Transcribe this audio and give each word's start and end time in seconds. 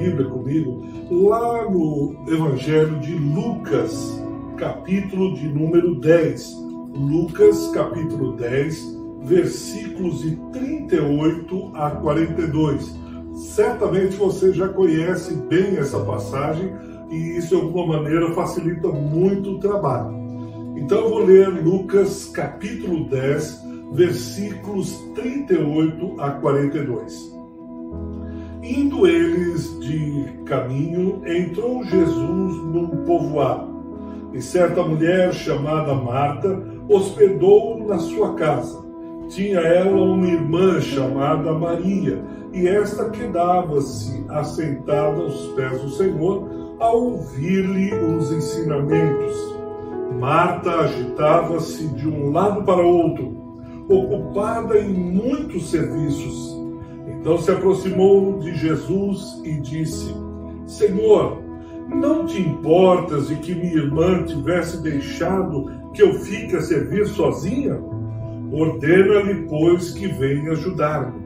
Bíblia 0.00 0.30
comigo 0.30 0.82
lá 1.10 1.70
no 1.70 2.16
Evangelho 2.26 2.98
de 3.00 3.14
Lucas, 3.16 4.18
capítulo 4.56 5.34
de 5.34 5.46
número 5.46 5.94
10. 6.00 6.56
Lucas, 6.94 7.70
capítulo 7.74 8.32
10, 8.32 8.96
versículos 9.24 10.22
de 10.22 10.36
38 10.52 11.72
a 11.74 11.90
42. 11.90 12.98
Certamente 13.34 14.16
você 14.16 14.54
já 14.54 14.68
conhece 14.68 15.34
bem 15.34 15.76
essa 15.76 16.00
passagem 16.00 16.72
e 17.10 17.36
isso 17.36 17.48
de 17.48 17.56
alguma 17.56 17.98
maneira 17.98 18.32
facilita 18.32 18.88
muito 18.88 19.50
o 19.50 19.60
trabalho. 19.60 20.16
Então 20.78 20.96
eu 20.96 21.10
vou 21.10 21.24
ler 21.26 21.48
Lucas 21.62 22.30
capítulo 22.32 23.06
10, 23.10 23.64
versículos 23.92 24.96
38 25.14 26.18
a 26.22 26.30
42. 26.30 27.29
Indo 28.62 29.06
eles 29.06 29.78
de 29.80 30.26
caminho, 30.44 31.22
entrou 31.26 31.82
Jesus 31.84 32.56
num 32.62 32.88
povoado, 33.06 33.70
e 34.34 34.42
certa 34.42 34.82
mulher 34.82 35.32
chamada 35.32 35.94
Marta 35.94 36.62
hospedou 36.88 37.86
na 37.86 37.98
sua 37.98 38.34
casa. 38.34 38.84
Tinha 39.28 39.60
ela 39.60 40.02
uma 40.02 40.26
irmã 40.26 40.78
chamada 40.80 41.54
Maria, 41.54 42.22
e 42.52 42.68
esta 42.68 43.08
quedava-se 43.08 44.24
assentada 44.28 45.22
aos 45.22 45.46
pés 45.54 45.80
do 45.80 45.90
Senhor 45.90 46.76
a 46.80 46.90
ouvir-lhe 46.90 47.94
os 47.94 48.30
ensinamentos. 48.30 49.56
Marta 50.18 50.70
agitava-se 50.80 51.86
de 51.94 52.06
um 52.06 52.30
lado 52.30 52.62
para 52.64 52.82
outro, 52.82 53.58
ocupada 53.88 54.78
em 54.78 54.92
muitos 54.92 55.70
serviços. 55.70 56.59
Então 57.20 57.36
se 57.36 57.50
aproximou 57.50 58.38
de 58.38 58.54
Jesus 58.54 59.42
e 59.44 59.60
disse: 59.60 60.14
Senhor, 60.66 61.42
não 61.88 62.24
te 62.24 62.40
importas 62.40 63.28
de 63.28 63.36
que 63.36 63.54
minha 63.54 63.74
irmã 63.74 64.24
tivesse 64.24 64.82
deixado 64.82 65.70
que 65.92 66.02
eu 66.02 66.14
fique 66.14 66.56
a 66.56 66.62
servir 66.62 67.06
sozinha? 67.06 67.78
Ordena-lhe, 68.50 69.46
pois, 69.48 69.90
que 69.92 70.08
venha 70.08 70.52
ajudar-me. 70.52 71.20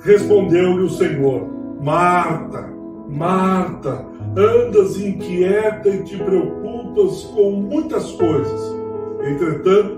Respondeu-lhe 0.00 0.82
o 0.82 0.90
Senhor: 0.90 1.48
Marta, 1.80 2.68
Marta, 3.08 4.04
andas 4.36 5.00
inquieta 5.00 5.88
e 5.88 6.02
te 6.02 6.18
preocupas 6.18 7.22
com 7.34 7.52
muitas 7.52 8.12
coisas. 8.12 8.76
Entretanto, 9.22 9.96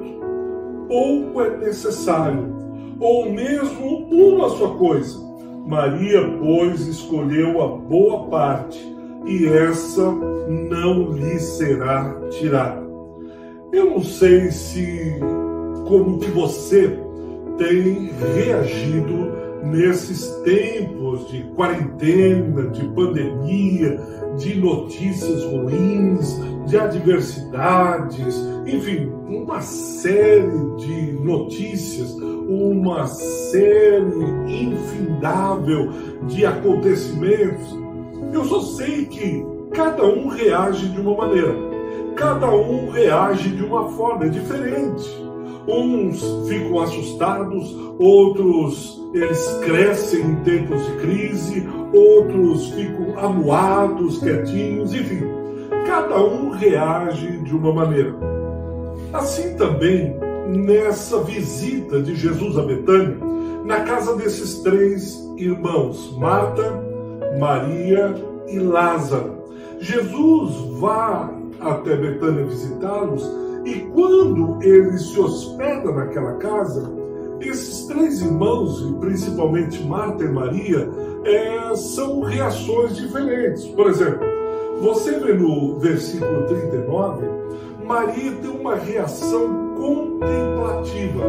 pouco 0.86 1.40
é 1.40 1.56
necessário, 1.56 2.54
ou 3.00 3.32
mesmo 3.32 4.06
uma 4.10 4.48
só 4.50 4.68
coisa. 4.74 5.29
Maria, 5.70 6.20
pois, 6.40 6.84
escolheu 6.88 7.62
a 7.62 7.68
boa 7.68 8.24
parte, 8.24 8.76
e 9.24 9.46
essa 9.46 10.10
não 10.10 11.12
lhe 11.12 11.38
será 11.38 12.12
tirada. 12.28 12.82
Eu 13.72 13.90
não 13.90 14.02
sei 14.02 14.50
se 14.50 15.14
como 15.86 16.18
que 16.18 16.28
você 16.32 16.98
tem 17.56 18.10
reagido 18.34 19.30
nesses 19.62 20.26
tempos 20.42 21.30
de 21.30 21.44
quarentena, 21.54 22.66
de 22.70 22.88
pandemia, 22.88 23.96
de 24.38 24.58
notícias 24.58 25.44
ruins, 25.44 26.36
de 26.66 26.78
adversidades, 26.78 28.36
enfim, 28.66 29.12
uma 29.26 29.60
série 29.60 30.76
de 30.76 31.12
notícias, 31.12 32.12
uma 32.48 33.06
série 33.06 34.24
infindável 34.46 35.90
de 36.28 36.44
acontecimentos. 36.46 37.76
Eu 38.32 38.44
só 38.44 38.60
sei 38.60 39.06
que 39.06 39.44
cada 39.72 40.04
um 40.04 40.28
reage 40.28 40.88
de 40.88 41.00
uma 41.00 41.16
maneira, 41.16 41.54
cada 42.16 42.50
um 42.50 42.90
reage 42.90 43.50
de 43.50 43.64
uma 43.64 43.88
forma 43.90 44.28
diferente. 44.28 45.08
Uns 45.68 46.22
ficam 46.48 46.80
assustados, 46.80 47.76
outros 47.98 49.00
eles 49.12 49.58
crescem 49.64 50.20
em 50.20 50.36
tempos 50.36 50.84
de 50.86 50.92
crise, 50.98 51.68
outros 51.92 52.68
ficam 52.70 53.18
amuados, 53.18 54.18
quietinhos, 54.18 54.94
enfim, 54.94 55.39
cada 55.90 56.22
um 56.24 56.50
reage 56.50 57.38
de 57.38 57.52
uma 57.52 57.74
maneira. 57.74 58.14
Assim 59.12 59.56
também 59.56 60.16
nessa 60.46 61.20
visita 61.24 62.00
de 62.00 62.14
Jesus 62.14 62.56
a 62.56 62.62
Betânia, 62.62 63.18
na 63.64 63.80
casa 63.80 64.14
desses 64.14 64.60
três 64.60 65.18
irmãos, 65.36 66.16
Marta, 66.16 66.80
Maria 67.40 68.14
e 68.46 68.60
Lázaro. 68.60 69.42
Jesus 69.80 70.78
vai 70.78 71.28
até 71.58 71.96
Betânia 71.96 72.44
visitá-los 72.44 73.28
e 73.64 73.80
quando 73.92 74.62
ele 74.62 74.96
se 74.96 75.18
hospeda 75.18 75.90
naquela 75.90 76.34
casa, 76.34 76.88
esses 77.40 77.86
três 77.86 78.22
irmãos, 78.22 78.80
e 78.80 78.92
principalmente 79.00 79.82
Marta 79.82 80.22
e 80.22 80.28
Maria, 80.28 80.88
é, 81.24 81.74
são 81.74 82.20
reações 82.20 82.96
diferentes. 82.96 83.64
Por 83.66 83.88
exemplo, 83.88 84.39
você 84.80 85.18
vê 85.18 85.34
no 85.34 85.78
versículo 85.78 86.46
39, 86.46 87.26
Maria 87.84 88.32
tem 88.32 88.50
uma 88.50 88.76
reação 88.76 89.74
contemplativa. 89.76 91.24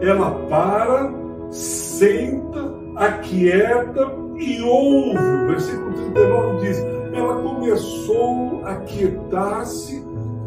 Ela 0.00 0.30
para, 0.48 1.12
senta, 1.50 2.74
aquieta 2.96 4.12
e 4.36 4.60
ouve. 4.62 5.18
O 5.18 5.46
versículo 5.46 5.92
39 5.92 6.66
diz: 6.66 6.78
ela 7.14 7.42
começou 7.42 8.62
a 8.64 8.74
quietar-se, 8.76 10.04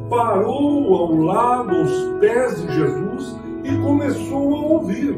parou 0.09 0.95
ao 0.95 1.15
lado, 1.15 1.75
aos 1.75 2.19
pés 2.19 2.61
de 2.61 2.73
Jesus 2.73 3.35
e 3.63 3.77
começou 3.77 4.55
a 4.55 4.59
ouvir. 4.73 5.17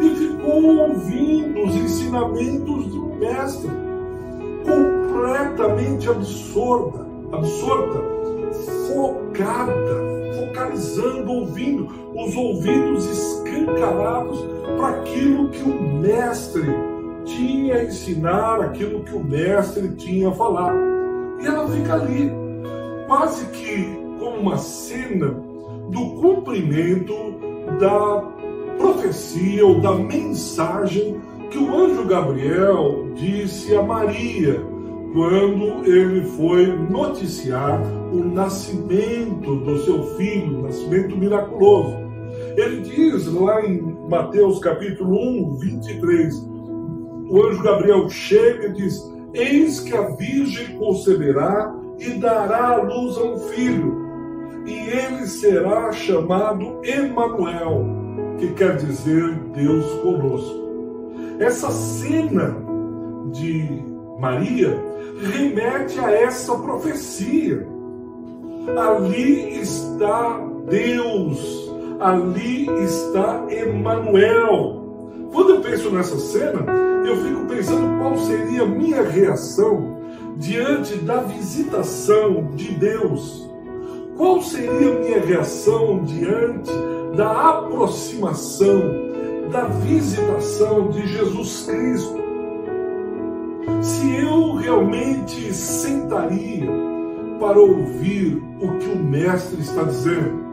E 0.00 0.10
ficou 0.10 0.76
ouvindo 0.78 1.62
os 1.62 1.74
ensinamentos 1.76 2.86
do 2.86 3.06
Mestre, 3.18 3.70
completamente 5.26 6.08
absorta, 6.08 7.04
absorta, 7.32 7.98
focada, 8.86 9.72
focalizando, 10.38 11.32
ouvindo, 11.32 11.88
os 12.14 12.36
ouvidos 12.36 13.06
escancarados 13.06 14.38
para 14.76 15.00
aquilo 15.00 15.48
que 15.50 15.62
o 15.62 15.82
Mestre 16.00 16.72
tinha 17.24 17.76
a 17.76 17.84
ensinar, 17.84 18.60
aquilo 18.60 19.02
que 19.02 19.16
o 19.16 19.24
Mestre 19.24 19.88
tinha 19.96 20.28
a 20.28 20.32
falar. 20.32 20.72
E 21.40 21.46
ela 21.46 21.68
fica 21.68 21.94
ali, 21.94 22.30
quase 23.08 23.46
que 23.46 23.84
como 24.20 24.38
uma 24.38 24.58
cena 24.58 25.28
do 25.90 26.20
cumprimento 26.20 27.14
da 27.80 28.22
profecia 28.78 29.66
ou 29.66 29.80
da 29.80 29.92
mensagem 29.92 31.20
que 31.50 31.58
o 31.58 31.74
anjo 31.74 32.04
Gabriel 32.04 33.08
disse 33.14 33.74
a 33.74 33.82
Maria 33.82 34.75
quando 35.16 35.82
ele 35.86 36.26
foi 36.36 36.66
noticiar 36.66 37.80
o 38.12 38.22
nascimento 38.22 39.56
do 39.56 39.78
seu 39.78 40.02
filho, 40.18 40.58
o 40.58 40.62
nascimento 40.64 41.16
miraculoso. 41.16 41.96
Ele 42.54 42.82
diz 42.82 43.26
lá 43.26 43.64
em 43.64 43.80
Mateus 44.10 44.58
capítulo 44.58 45.16
1, 45.18 45.56
23, 45.56 46.34
o 47.30 47.46
anjo 47.46 47.62
Gabriel 47.62 48.06
chega 48.10 48.66
e 48.66 48.72
diz: 48.74 49.00
Eis 49.32 49.80
que 49.80 49.96
a 49.96 50.02
virgem 50.16 50.76
conceberá 50.76 51.74
e 51.98 52.10
dará 52.18 52.72
à 52.72 52.82
luz 52.82 53.16
a 53.16 53.24
um 53.24 53.38
filho 53.38 54.04
e 54.66 54.90
ele 54.90 55.26
será 55.26 55.92
chamado 55.92 56.82
Emanuel, 56.84 57.86
que 58.36 58.52
quer 58.52 58.76
dizer 58.76 59.32
Deus 59.54 59.86
conosco. 60.02 60.66
Essa 61.38 61.70
cena 61.70 62.54
de 63.32 63.95
Maria 64.18 64.78
remete 65.20 65.98
a 66.00 66.10
essa 66.10 66.56
profecia. 66.58 67.66
Ali 68.76 69.60
está 69.60 70.40
Deus, 70.68 71.70
ali 72.00 72.68
está 72.84 73.44
Emanuel. 73.48 74.84
Quando 75.32 75.50
eu 75.50 75.60
penso 75.60 75.90
nessa 75.90 76.18
cena, 76.18 76.64
eu 77.06 77.16
fico 77.18 77.46
pensando 77.46 77.98
qual 77.98 78.16
seria 78.18 78.62
a 78.62 78.66
minha 78.66 79.02
reação 79.02 79.96
diante 80.36 80.96
da 80.96 81.18
visitação 81.22 82.50
de 82.54 82.72
Deus 82.72 83.46
qual 84.16 84.40
seria 84.40 84.92
a 84.92 84.98
minha 84.98 85.20
reação 85.20 86.02
diante 86.02 86.70
da 87.14 87.50
aproximação, 87.50 88.80
da 89.52 89.64
visitação 89.64 90.88
de 90.88 91.06
Jesus 91.06 91.66
Cristo? 91.66 92.25
Se 93.82 94.16
eu 94.16 94.54
realmente 94.54 95.52
sentaria 95.52 96.66
para 97.38 97.58
ouvir 97.58 98.42
o 98.60 98.78
que 98.78 98.88
o 98.88 98.96
Mestre 98.96 99.60
está 99.60 99.82
dizendo? 99.82 100.46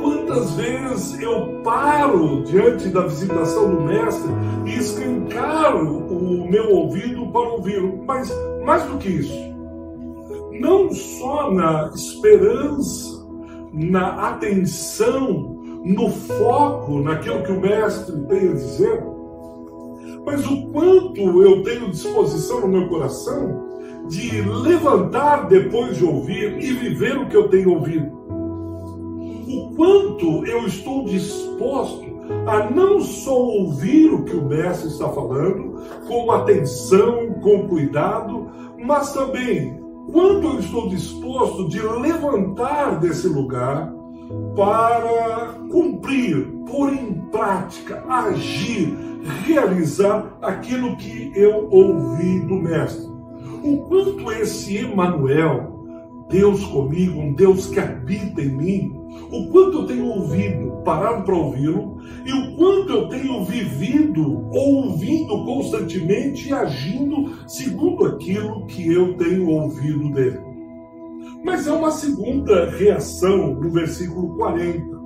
Quantas 0.00 0.52
vezes 0.52 1.20
eu 1.20 1.60
paro 1.64 2.44
diante 2.44 2.88
da 2.88 3.02
visitação 3.02 3.74
do 3.74 3.82
Mestre 3.82 4.30
e 4.66 4.78
escancaro 4.78 5.98
o 6.08 6.48
meu 6.48 6.70
ouvido 6.70 7.26
para 7.32 7.48
ouvi-lo? 7.48 8.04
Mas 8.06 8.30
mais 8.64 8.84
do 8.84 8.98
que 8.98 9.08
isso, 9.08 9.54
não 10.60 10.92
só 10.92 11.50
na 11.50 11.90
esperança, 11.94 13.26
na 13.72 14.28
atenção, 14.28 15.56
no 15.84 16.10
foco, 16.10 17.00
naquilo 17.00 17.42
que 17.42 17.52
o 17.52 17.60
Mestre 17.60 18.16
tem 18.26 18.50
a 18.50 18.52
dizer, 18.52 19.02
mas 20.28 20.46
o 20.46 20.66
quanto 20.66 21.42
eu 21.42 21.62
tenho 21.62 21.90
disposição 21.90 22.60
no 22.60 22.68
meu 22.68 22.88
coração 22.90 23.66
de 24.08 24.42
levantar 24.42 25.48
depois 25.48 25.96
de 25.96 26.04
ouvir 26.04 26.62
e 26.62 26.70
viver 26.74 27.16
o 27.16 27.26
que 27.26 27.34
eu 27.34 27.48
tenho 27.48 27.72
ouvido. 27.72 28.12
O 29.48 29.74
quanto 29.74 30.44
eu 30.44 30.66
estou 30.66 31.06
disposto 31.06 32.04
a 32.46 32.68
não 32.68 33.00
só 33.00 33.34
ouvir 33.34 34.12
o 34.12 34.24
que 34.24 34.36
o 34.36 34.44
mestre 34.44 34.88
está 34.88 35.08
falando, 35.08 35.80
com 36.06 36.30
atenção, 36.30 37.32
com 37.40 37.66
cuidado, 37.66 38.50
mas 38.84 39.14
também 39.14 39.80
quanto 40.12 40.46
eu 40.46 40.58
estou 40.58 40.90
disposto 40.90 41.70
de 41.70 41.80
levantar 41.80 43.00
desse 43.00 43.28
lugar 43.28 43.90
para 44.54 45.54
cumprir, 45.70 46.46
pôr 46.66 46.92
em 46.92 47.14
prática, 47.30 48.04
agir, 48.08 48.96
realizar 49.46 50.38
aquilo 50.42 50.96
que 50.96 51.32
eu 51.34 51.68
ouvi 51.70 52.40
do 52.40 52.56
Mestre. 52.56 53.06
O 53.62 53.78
quanto 53.88 54.30
esse 54.32 54.76
Emanuel, 54.76 55.78
Deus 56.28 56.64
comigo, 56.66 57.20
um 57.20 57.32
Deus 57.32 57.66
que 57.66 57.80
habita 57.80 58.42
em 58.42 58.50
mim, 58.50 58.98
o 59.30 59.48
quanto 59.48 59.78
eu 59.78 59.86
tenho 59.86 60.06
ouvido, 60.06 60.82
parado 60.84 61.24
para 61.24 61.34
ouvi-lo, 61.34 61.98
e 62.24 62.32
o 62.32 62.56
quanto 62.56 62.92
eu 62.92 63.08
tenho 63.08 63.44
vivido, 63.44 64.48
ouvindo 64.50 65.44
constantemente 65.44 66.48
e 66.48 66.52
agindo 66.52 67.32
segundo 67.46 68.04
aquilo 68.04 68.66
que 68.66 68.92
eu 68.92 69.16
tenho 69.16 69.48
ouvido 69.48 70.10
dele. 70.10 70.47
Mas 71.44 71.66
é 71.66 71.72
uma 71.72 71.90
segunda 71.90 72.66
reação 72.70 73.54
no 73.54 73.70
versículo 73.70 74.36
40. 74.36 74.98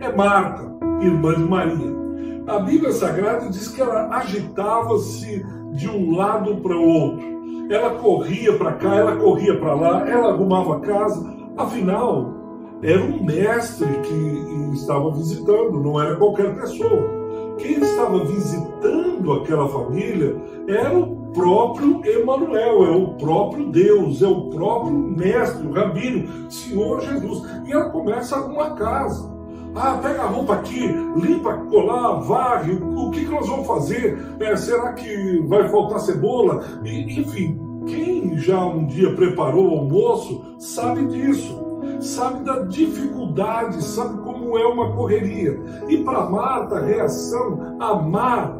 É 0.00 0.12
Marta, 0.12 0.72
irmã 1.00 1.34
de 1.34 1.44
Maria. 1.44 2.00
A 2.46 2.58
Bíblia 2.58 2.92
Sagrada 2.92 3.48
diz 3.48 3.68
que 3.68 3.80
ela 3.80 4.08
agitava-se 4.16 5.44
de 5.72 5.88
um 5.88 6.16
lado 6.16 6.56
para 6.56 6.76
o 6.76 6.88
outro. 6.88 7.30
Ela 7.70 7.90
corria 7.96 8.56
para 8.56 8.72
cá, 8.72 8.96
ela 8.96 9.16
corria 9.16 9.58
para 9.58 9.74
lá, 9.74 10.08
ela 10.08 10.32
arrumava 10.32 10.76
a 10.76 10.80
casa. 10.80 11.24
Afinal, 11.56 12.34
era 12.82 13.02
um 13.02 13.22
mestre 13.22 13.86
que 14.00 14.74
estava 14.74 15.10
visitando, 15.12 15.80
não 15.80 16.00
era 16.00 16.16
qualquer 16.16 16.54
pessoa. 16.56 17.20
Quem 17.58 17.78
estava 17.80 18.24
visitando 18.24 19.32
aquela 19.32 19.68
família 19.68 20.34
era 20.66 20.98
o 20.98 21.19
próprio 21.32 22.04
Emanuel, 22.04 22.84
é 22.84 22.90
o 22.90 23.14
próprio 23.14 23.70
Deus, 23.70 24.22
é 24.22 24.26
o 24.26 24.50
próprio 24.50 24.92
mestre, 24.92 25.66
o 25.66 25.72
rabino, 25.72 26.50
Senhor 26.50 27.00
Jesus. 27.00 27.42
E 27.66 27.72
ela 27.72 27.90
começa 27.90 28.36
a 28.36 28.38
arrumar 28.40 28.74
casa. 28.74 29.30
Ah, 29.74 30.00
pega 30.02 30.22
a 30.22 30.26
roupa 30.26 30.54
aqui, 30.54 30.88
limpa, 31.16 31.54
colar, 31.70 32.20
varre. 32.20 32.72
O 32.72 33.10
que, 33.10 33.24
que 33.24 33.30
nós 33.30 33.48
vamos 33.48 33.66
fazer? 33.66 34.18
É, 34.40 34.56
será 34.56 34.92
que 34.94 35.38
vai 35.46 35.68
faltar 35.68 36.00
cebola? 36.00 36.64
E, 36.84 37.20
enfim, 37.20 37.60
quem 37.86 38.36
já 38.36 38.64
um 38.64 38.86
dia 38.86 39.14
preparou 39.14 39.68
o 39.68 39.78
almoço 39.78 40.56
sabe 40.58 41.06
disso 41.06 41.70
sabe 42.00 42.44
da 42.44 42.60
dificuldade, 42.60 43.82
sabe 43.82 44.20
como 44.22 44.56
é 44.56 44.66
uma 44.66 44.92
correria. 44.94 45.60
E 45.88 45.98
para 45.98 46.28
Marta, 46.28 46.76
a 46.76 46.84
reação, 46.84 47.76
amar 47.78 48.56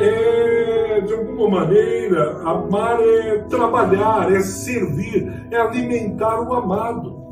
é, 0.00 1.00
de 1.00 1.12
alguma 1.12 1.60
maneira, 1.60 2.40
amar 2.44 3.00
é 3.00 3.38
trabalhar, 3.48 4.32
é 4.32 4.40
servir, 4.40 5.46
é 5.50 5.56
alimentar 5.56 6.40
o 6.40 6.54
amado. 6.54 7.24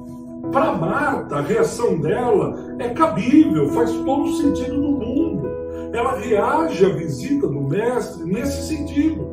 Para 0.50 0.72
Marta, 0.72 1.36
a 1.36 1.40
reação 1.40 1.98
dela 1.98 2.76
é 2.78 2.90
cabível, 2.90 3.68
faz 3.68 3.90
todo 3.92 4.32
sentido 4.34 4.80
do 4.80 4.92
mundo. 4.92 5.48
Ela 5.92 6.18
reage 6.18 6.84
à 6.84 6.88
visita 6.90 7.46
do 7.46 7.60
mestre 7.60 8.24
nesse 8.24 8.68
sentido. 8.68 9.26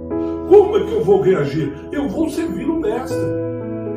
Como 0.47 0.77
é 0.77 0.83
que 0.85 0.93
eu 0.93 1.03
vou 1.03 1.21
reagir? 1.21 1.73
Eu 1.91 2.07
vou 2.07 2.29
servir 2.29 2.69
o 2.69 2.79
mestre 2.79 3.17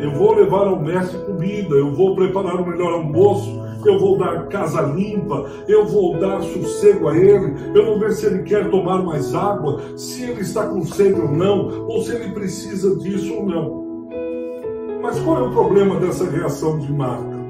eu 0.03 0.11
vou 0.11 0.35
levar 0.35 0.67
ao 0.67 0.81
mestre 0.81 1.17
comida, 1.21 1.77
eu 1.77 1.95
vou 1.95 2.17
preparar 2.17 2.57
o 2.57 2.67
melhor 2.67 2.93
almoço, 2.95 3.62
eu 3.89 3.99
vou 3.99 4.17
dar 4.19 4.47
casa 4.49 4.81
limpa, 4.83 5.45
eu 5.69 5.87
vou 5.87 6.19
dar 6.19 6.43
sossego 6.43 7.09
a 7.09 7.17
ele, 7.17 7.55
eu 7.75 7.87
vou 7.87 7.99
ver 7.99 8.13
se 8.13 8.27
ele 8.27 8.43
quer 8.43 8.71
tomar 8.71 9.03
mais 9.03 9.35
água, 9.35 9.81
se 9.97 10.25
ele 10.25 10.41
está 10.41 10.67
com 10.67 10.85
sede 10.85 11.21
ou 11.21 11.29
não, 11.29 11.87
ou 11.87 12.03
se 12.03 12.15
ele 12.15 12.33
precisa 12.33 12.97
disso 12.97 13.35
ou 13.35 13.47
não. 13.47 13.83
Mas 15.03 15.19
qual 15.21 15.39
é 15.39 15.49
o 15.49 15.51
problema 15.51 15.97
dessa 15.97 16.29
reação 16.31 16.79
de 16.79 16.93
Marta? 16.93 17.43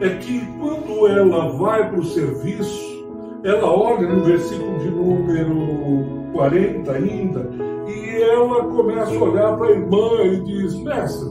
É 0.00 0.10
que 0.10 0.46
quando 0.58 1.06
ela 1.06 1.48
vai 1.50 1.88
para 1.90 2.00
o 2.00 2.04
serviço, 2.04 3.06
ela 3.44 3.72
olha 3.72 4.08
no 4.08 4.24
versículo 4.24 4.78
de 4.78 4.90
número 4.90 6.32
40 6.32 6.92
ainda, 6.92 7.50
e 7.86 8.22
ela 8.22 8.64
começa 8.64 9.12
a 9.12 9.22
olhar 9.22 9.56
para 9.56 9.68
a 9.68 9.70
irmã 9.70 10.22
e 10.24 10.40
diz: 10.40 10.74
Mestre, 10.82 11.28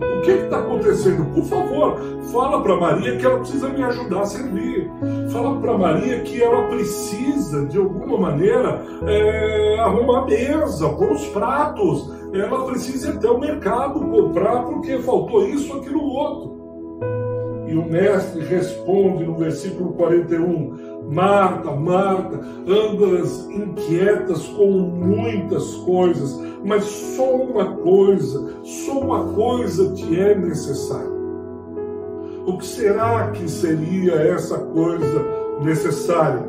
o 0.00 0.22
que 0.22 0.30
está 0.30 0.58
acontecendo? 0.58 1.24
Por 1.34 1.44
favor, 1.44 1.96
fala 2.32 2.62
para 2.62 2.76
Maria 2.76 3.16
que 3.16 3.26
ela 3.26 3.38
precisa 3.38 3.68
me 3.68 3.82
ajudar 3.82 4.20
a 4.20 4.26
servir. 4.26 4.90
Fala 5.30 5.60
para 5.60 5.78
Maria 5.78 6.20
que 6.20 6.42
ela 6.42 6.68
precisa, 6.68 7.66
de 7.66 7.78
alguma 7.78 8.18
maneira, 8.18 8.82
é, 9.06 9.78
arrumar 9.80 10.22
a 10.22 10.26
mesa, 10.26 10.88
pôr 10.88 11.12
os 11.12 11.26
pratos. 11.26 12.10
Ela 12.32 12.64
precisa 12.64 13.10
ir 13.10 13.16
até 13.16 13.30
o 13.30 13.38
mercado 13.38 14.00
comprar 14.00 14.62
porque 14.64 14.98
faltou 14.98 15.46
isso, 15.46 15.76
aquilo, 15.76 16.02
outro. 16.02 16.60
E 17.66 17.74
o 17.76 17.88
mestre 17.88 18.44
responde 18.44 19.24
no 19.24 19.36
versículo 19.36 19.92
41, 19.92 20.90
Marta, 21.08 21.70
Marta, 21.70 22.40
andas 22.66 23.48
inquietas 23.48 24.46
com 24.48 24.70
muitas 24.70 25.74
coisas, 25.76 26.36
mas 26.64 26.84
só 26.84 27.36
uma 27.36 27.76
coisa, 27.76 28.54
só 28.62 28.98
uma 29.00 29.32
coisa 29.32 29.92
te 29.92 30.18
é 30.18 30.34
necessária. 30.34 31.10
O 32.46 32.56
que 32.58 32.66
será 32.66 33.30
que 33.30 33.48
seria 33.48 34.14
essa 34.14 34.58
coisa 34.58 35.24
necessária? 35.62 36.44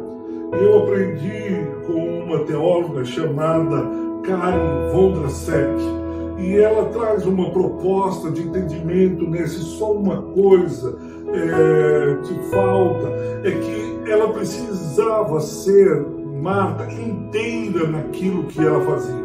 Eu 0.54 0.80
aprendi 0.80 1.68
com 1.86 2.24
uma 2.24 2.40
teóloga 2.46 3.06
chamada 3.06 3.88
Karen 4.24 4.92
Vondrasek 4.92 6.02
e 6.38 6.58
ela 6.58 6.86
traz 6.86 7.26
uma 7.26 7.52
proposta 7.52 8.32
de 8.32 8.42
entendimento 8.42 9.30
nesse 9.30 9.60
só 9.60 9.94
uma 9.94 10.22
coisa 10.22 10.98
é, 11.34 12.16
te 12.24 12.34
falta, 12.50 13.08
é 13.44 13.52
que 13.52 14.12
ela 14.12 14.34
precisava 14.34 15.40
ser 15.40 16.06
Marta 16.42 16.92
inteira 16.92 17.88
naquilo 17.88 18.46
que 18.46 18.60
ela 18.60 18.82
fazia. 18.82 19.21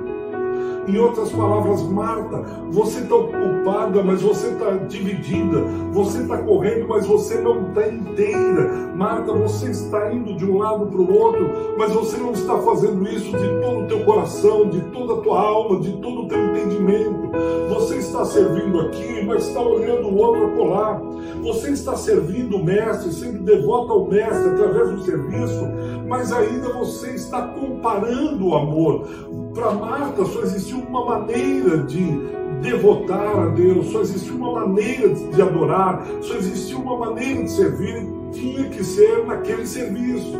Em 0.89 0.99
outras 0.99 1.31
palavras, 1.31 1.83
Marta, 1.83 2.43
você 2.71 3.01
está 3.01 3.17
ocupada, 3.17 4.03
mas 4.05 4.23
você 4.23 4.49
está 4.49 4.71
dividida. 4.89 5.61
Você 5.93 6.23
está 6.23 6.39
correndo, 6.39 6.87
mas 6.89 7.07
você 7.07 7.41
não 7.41 7.69
está 7.69 7.89
inteira. 7.89 8.93
Marta, 8.95 9.33
você 9.33 9.71
está 9.71 10.13
indo 10.13 10.37
de 10.37 10.45
um 10.45 10.59
lado 10.59 10.87
para 10.87 11.01
o 11.01 11.13
outro, 11.13 11.75
mas 11.77 11.93
você 11.93 12.17
não 12.17 12.33
está 12.33 12.57
fazendo 12.59 13.03
isso 13.09 13.37
de 13.37 13.61
todo 13.61 13.81
o 13.81 13.87
teu 13.87 14.05
coração, 14.05 14.69
de 14.69 14.81
toda 14.93 15.15
a 15.15 15.17
tua 15.23 15.41
alma, 15.41 15.81
de 15.81 15.93
todo 15.95 16.23
o 16.23 16.29
teu 16.29 16.39
entendimento. 16.51 17.31
Você 17.69 17.97
está 17.97 18.25
servindo 18.25 18.81
aqui, 18.81 19.25
mas 19.27 19.49
está 19.49 19.61
olhando 19.61 20.09
o 20.09 20.17
outro 20.17 20.47
acolá. 20.47 21.03
Você 21.43 21.71
está 21.71 21.97
servindo 21.97 22.57
o 22.57 22.65
mestre, 22.65 23.13
sendo 23.13 23.43
devoto 23.45 23.93
ao 23.93 24.07
mestre 24.07 24.51
através 24.51 24.91
do 24.91 25.01
serviço, 25.03 25.67
mas 26.09 26.33
ainda 26.33 26.73
você 26.73 27.11
está 27.11 27.43
comparando 27.43 28.47
o 28.47 28.57
amor. 28.57 29.07
Para 29.57 29.73
Marta 29.73 30.23
só 30.27 30.43
existiu 30.43 30.81
uma 30.81 31.03
maneira 31.03 31.79
de 31.85 32.21
devotar 32.61 33.39
a 33.39 33.47
Deus, 33.47 33.87
só 33.87 34.03
existiu 34.03 34.37
uma 34.37 34.53
maneira 34.53 35.15
de 35.15 35.41
adorar, 35.41 36.07
só 36.21 36.35
existiu 36.35 36.79
uma 36.79 36.99
maneira 36.99 37.43
de 37.43 37.51
servir, 37.51 38.07
tinha 38.33 38.69
que 38.69 38.85
ser 38.85 39.25
naquele 39.25 39.67
serviço. 39.67 40.37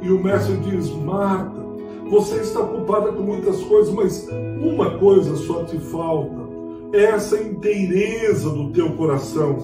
E 0.00 0.08
o 0.08 0.22
mestre 0.22 0.56
diz: 0.58 0.88
Marta, 0.90 1.60
você 2.08 2.36
está 2.36 2.60
ocupada 2.60 3.10
com 3.10 3.22
muitas 3.24 3.60
coisas, 3.64 3.92
mas 3.92 4.28
uma 4.62 4.98
coisa 4.98 5.34
só 5.34 5.64
te 5.64 5.76
falta: 5.80 6.48
é 6.92 7.06
essa 7.06 7.36
inteireza 7.42 8.50
do 8.50 8.70
teu 8.70 8.92
coração. 8.92 9.58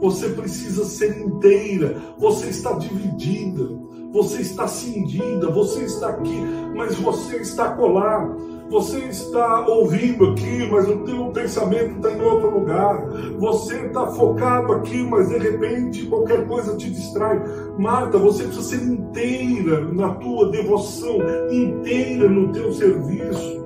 Você 0.00 0.30
precisa 0.30 0.84
ser 0.84 1.16
inteira, 1.16 1.96
você 2.18 2.48
está 2.48 2.72
dividida, 2.72 3.68
você 4.12 4.42
está 4.42 4.68
cindida, 4.68 5.50
você 5.50 5.84
está 5.84 6.10
aqui, 6.10 6.38
mas 6.76 6.94
você 6.96 7.38
está 7.38 7.70
colar. 7.70 8.30
Você 8.68 9.00
está 9.00 9.66
ouvindo 9.66 10.30
aqui, 10.30 10.66
mas 10.70 10.88
o 10.88 10.98
teu 11.00 11.26
pensamento 11.26 11.96
está 11.96 12.10
em 12.10 12.22
outro 12.22 12.58
lugar. 12.58 13.06
Você 13.38 13.86
está 13.86 14.06
focado 14.06 14.72
aqui, 14.72 15.02
mas 15.02 15.28
de 15.28 15.36
repente 15.36 16.06
qualquer 16.06 16.46
coisa 16.46 16.74
te 16.76 16.88
distrai. 16.88 17.42
Marta, 17.78 18.16
você 18.16 18.44
precisa 18.44 18.78
ser 18.78 18.84
inteira 18.84 19.80
na 19.92 20.14
tua 20.14 20.50
devoção, 20.50 21.18
inteira 21.50 22.28
no 22.28 22.50
teu 22.52 22.72
serviço. 22.72 23.62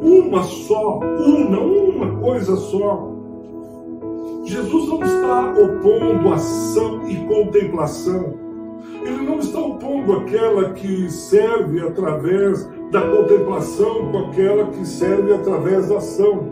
Uma 0.00 0.44
só, 0.44 0.98
uma, 0.98 1.60
uma 1.60 2.20
coisa 2.20 2.54
só. 2.56 3.10
Jesus 4.44 4.88
não 4.88 5.02
está 5.02 5.52
opondo 5.52 6.32
ação 6.32 7.08
e 7.08 7.16
contemplação. 7.26 8.43
Ele 9.04 9.20
não 9.22 9.38
está 9.38 9.60
opondo 9.60 10.14
aquela 10.14 10.72
que 10.72 11.10
serve 11.10 11.80
através 11.80 12.66
da 12.90 13.02
contemplação 13.02 14.10
com 14.10 14.18
aquela 14.30 14.66
que 14.68 14.86
serve 14.86 15.34
através 15.34 15.88
da 15.88 15.98
ação. 15.98 16.48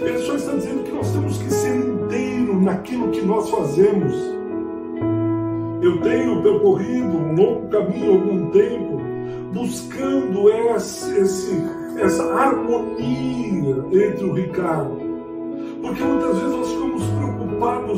Ele 0.00 0.18
só 0.18 0.34
está 0.34 0.54
dizendo 0.54 0.82
que 0.84 0.92
nós 0.92 1.10
temos 1.12 1.38
que 1.38 1.50
ser 1.50 1.76
inteiro 1.76 2.60
naquilo 2.60 3.10
que 3.10 3.22
nós 3.22 3.48
fazemos. 3.48 4.14
Eu 5.80 6.00
tenho 6.02 6.42
percorrido 6.42 7.08
um 7.08 7.34
longo 7.34 7.68
caminho 7.68 8.12
algum 8.12 8.50
tempo, 8.50 9.00
buscando 9.52 10.50
esse, 10.50 11.18
esse, 11.18 11.64
essa 11.98 12.24
harmonia 12.34 13.76
entre 13.92 14.24
o 14.24 14.32
Ricardo. 14.32 14.98
Porque 15.80 16.02
muitas 16.02 16.38
vezes 16.38 16.56
nós 16.56 16.68
ficamos 16.70 17.02
preocupados 17.04 17.33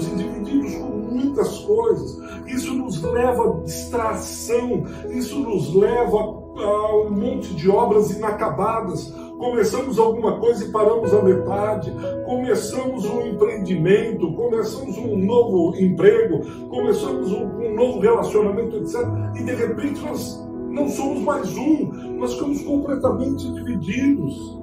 e 0.05 0.17
divididos 0.17 0.75
com 0.75 0.89
muitas 0.89 1.59
coisas. 1.61 2.19
Isso 2.47 2.75
nos 2.75 3.03
leva 3.03 3.45
a 3.45 3.63
distração, 3.63 4.85
isso 5.11 5.39
nos 5.39 5.75
leva 5.75 6.19
a 6.19 6.97
um 6.97 7.11
monte 7.11 7.55
de 7.55 7.69
obras 7.71 8.11
inacabadas. 8.11 9.11
Começamos 9.39 9.99
alguma 9.99 10.39
coisa 10.39 10.65
e 10.65 10.73
paramos 10.73 11.13
a 11.13 11.23
metade. 11.23 11.93
Começamos 12.25 13.05
um 13.05 13.27
empreendimento, 13.27 14.33
começamos 14.35 14.97
um 14.99 15.17
novo 15.19 15.77
emprego, 15.77 16.41
começamos 16.69 17.31
um, 17.33 17.45
um 17.45 17.75
novo 17.75 18.01
relacionamento, 18.01 18.77
etc. 18.77 18.97
E 19.37 19.43
de 19.43 19.55
repente 19.55 20.01
nós 20.01 20.47
não 20.71 20.89
somos 20.89 21.21
mais 21.23 21.57
um, 21.57 22.17
nós 22.19 22.35
ficamos 22.35 22.63
completamente 22.63 23.51
divididos. 23.53 24.57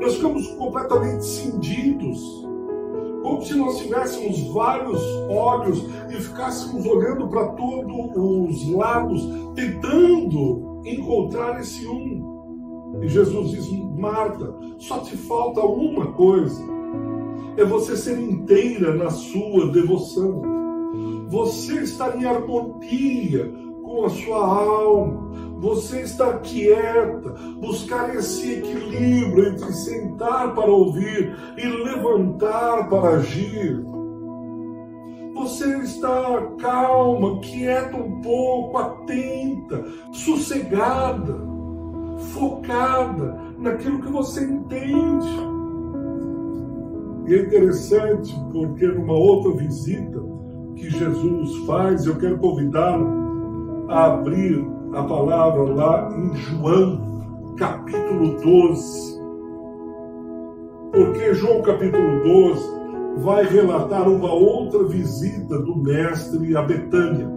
Nós 0.00 0.14
ficamos 0.14 0.46
completamente 0.52 1.24
cindidos 1.24 2.45
como 3.26 3.42
se 3.42 3.56
nós 3.56 3.78
tivéssemos 3.78 4.40
vários 4.52 5.02
olhos 5.28 5.84
e 6.10 6.14
ficássemos 6.14 6.86
olhando 6.86 7.26
para 7.26 7.48
todos 7.48 8.16
os 8.16 8.72
lados, 8.72 9.20
tentando 9.56 10.80
encontrar 10.84 11.60
esse 11.60 11.84
um. 11.88 13.00
E 13.02 13.08
Jesus 13.08 13.50
diz: 13.50 13.68
Marta, 13.98 14.54
só 14.78 15.00
te 15.00 15.16
falta 15.16 15.60
uma 15.60 16.12
coisa: 16.12 16.62
é 17.56 17.64
você 17.64 17.96
ser 17.96 18.16
inteira 18.16 18.94
na 18.94 19.10
sua 19.10 19.72
devoção. 19.72 20.42
Você 21.28 21.82
estar 21.82 22.16
em 22.16 22.24
harmonia 22.24 23.52
com 23.82 24.04
a 24.04 24.08
sua 24.08 24.38
alma, 24.38 25.45
você 25.58 26.02
estar 26.02 26.40
quieta, 26.40 27.34
buscar 27.60 28.14
esse 28.14 28.54
equilíbrio 28.54 29.48
entre 29.48 29.72
sentar 29.72 30.54
para 30.54 30.70
ouvir 30.70 31.34
e 31.56 31.66
levantar 31.66 32.88
para 32.88 33.16
agir. 33.16 33.84
Você 35.34 35.78
está 35.78 36.46
calma, 36.58 37.40
quieta 37.40 37.96
um 37.96 38.20
pouco, 38.20 38.78
atenta, 38.78 39.84
sossegada, 40.12 41.36
focada 42.32 43.40
naquilo 43.58 44.02
que 44.02 44.10
você 44.10 44.44
entende. 44.44 45.28
E 47.26 47.34
é 47.34 47.42
interessante 47.42 48.34
porque 48.52 48.86
numa 48.86 49.14
outra 49.14 49.52
visita 49.52 50.22
que 50.74 50.90
Jesus 50.90 51.56
faz, 51.66 52.06
eu 52.06 52.16
quero 52.16 52.38
convidá-lo 52.38 53.86
a 53.88 54.06
abrir 54.06 54.75
a 54.92 55.02
palavra 55.02 55.62
lá 55.62 56.08
em 56.16 56.34
João, 56.36 57.54
capítulo 57.56 58.40
12. 58.40 59.20
Porque 60.92 61.34
João, 61.34 61.62
capítulo 61.62 62.22
12, 62.22 62.76
vai 63.18 63.46
relatar 63.46 64.08
uma 64.08 64.32
outra 64.32 64.84
visita 64.84 65.58
do 65.58 65.76
Mestre 65.76 66.56
a 66.56 66.62
Betânia. 66.62 67.28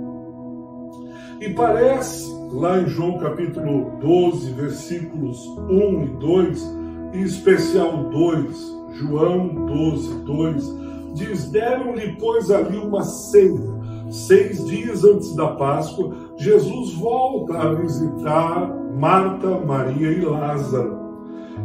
E 1.41 1.49
parece, 1.53 2.31
lá 2.51 2.79
em 2.79 2.87
João 2.87 3.17
capítulo 3.17 3.91
12, 3.99 4.51
versículos 4.53 5.45
1 5.69 6.03
e 6.03 6.07
2, 6.07 6.77
em 7.13 7.21
especial 7.21 8.09
2, 8.09 8.77
João 8.93 9.47
12, 9.65 10.23
2, 10.23 10.75
diz: 11.13 11.49
Deram-lhe, 11.49 12.15
pois, 12.19 12.51
ali 12.51 12.77
uma 12.77 13.03
ceia 13.03 13.79
seis 14.11 14.65
dias 14.65 15.03
antes 15.03 15.35
da 15.35 15.47
Páscoa, 15.47 16.13
Jesus 16.39 16.93
volta 16.93 17.59
a 17.59 17.73
visitar 17.73 18.73
Marta, 18.97 19.59
Maria 19.59 20.09
e 20.09 20.21
Lázaro. 20.21 20.97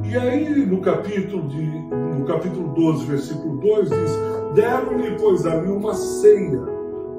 E 0.02 0.16
aí, 0.16 0.66
no 0.66 0.80
capítulo, 0.80 1.48
de, 1.48 1.64
no 1.64 2.24
capítulo 2.24 2.74
12, 2.74 3.06
versículo 3.06 3.56
2, 3.58 3.88
diz: 3.88 4.10
Deram-lhe, 4.56 5.16
pois, 5.16 5.46
ali 5.46 5.70
uma 5.70 5.94
ceia. 5.94 6.60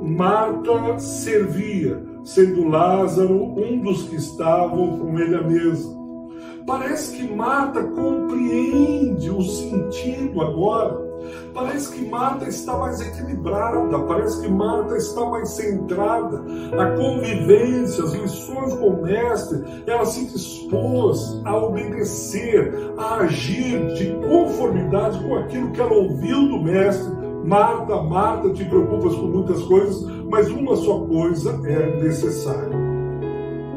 Marta 0.01 0.99
servia, 0.99 2.05
sendo 2.25 2.67
Lázaro 2.67 3.33
um 3.33 3.79
dos 3.79 4.03
que 4.09 4.17
estavam 4.17 4.99
com 4.99 5.17
ele 5.17 5.35
à 5.35 5.41
mesa. 5.41 5.94
Parece 6.65 7.15
que 7.15 7.35
Marta 7.35 7.83
compreende 7.83 9.29
o 9.29 9.41
sentido 9.41 10.41
agora 10.41 11.05
Parece 11.53 11.93
que 11.93 12.09
Marta 12.09 12.47
está 12.47 12.77
mais 12.77 12.99
equilibrada, 13.01 13.99
parece 13.99 14.41
que 14.41 14.49
Marta 14.49 14.97
está 14.97 15.25
mais 15.25 15.49
centrada. 15.49 16.43
A 16.77 16.91
convivência, 16.97 18.03
as 18.03 18.13
lições 18.13 18.73
com 18.73 18.89
o 18.89 19.01
Mestre, 19.03 19.63
ela 19.87 20.05
se 20.05 20.25
dispôs 20.25 21.41
a 21.45 21.55
obedecer, 21.55 22.93
a 22.97 23.15
agir 23.21 23.93
de 23.95 24.13
conformidade 24.27 25.17
com 25.23 25.35
aquilo 25.35 25.71
que 25.71 25.81
ela 25.81 25.93
ouviu 25.93 26.47
do 26.47 26.61
Mestre. 26.61 27.13
Marta, 27.45 28.01
Marta, 28.01 28.49
te 28.49 28.65
preocupas 28.65 29.15
com 29.15 29.27
muitas 29.27 29.61
coisas, 29.63 30.03
mas 30.29 30.49
uma 30.49 30.75
só 30.75 30.99
coisa 31.01 31.51
é 31.65 32.01
necessária. 32.01 32.84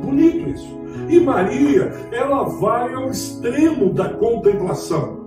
Bonito 0.09 0.51
isso. 0.51 0.79
E 1.09 1.21
Maria, 1.21 1.93
ela 2.13 2.45
vai 2.45 2.93
ao 2.95 3.11
extremo 3.11 3.93
da 3.93 4.09
contemplação 4.11 5.19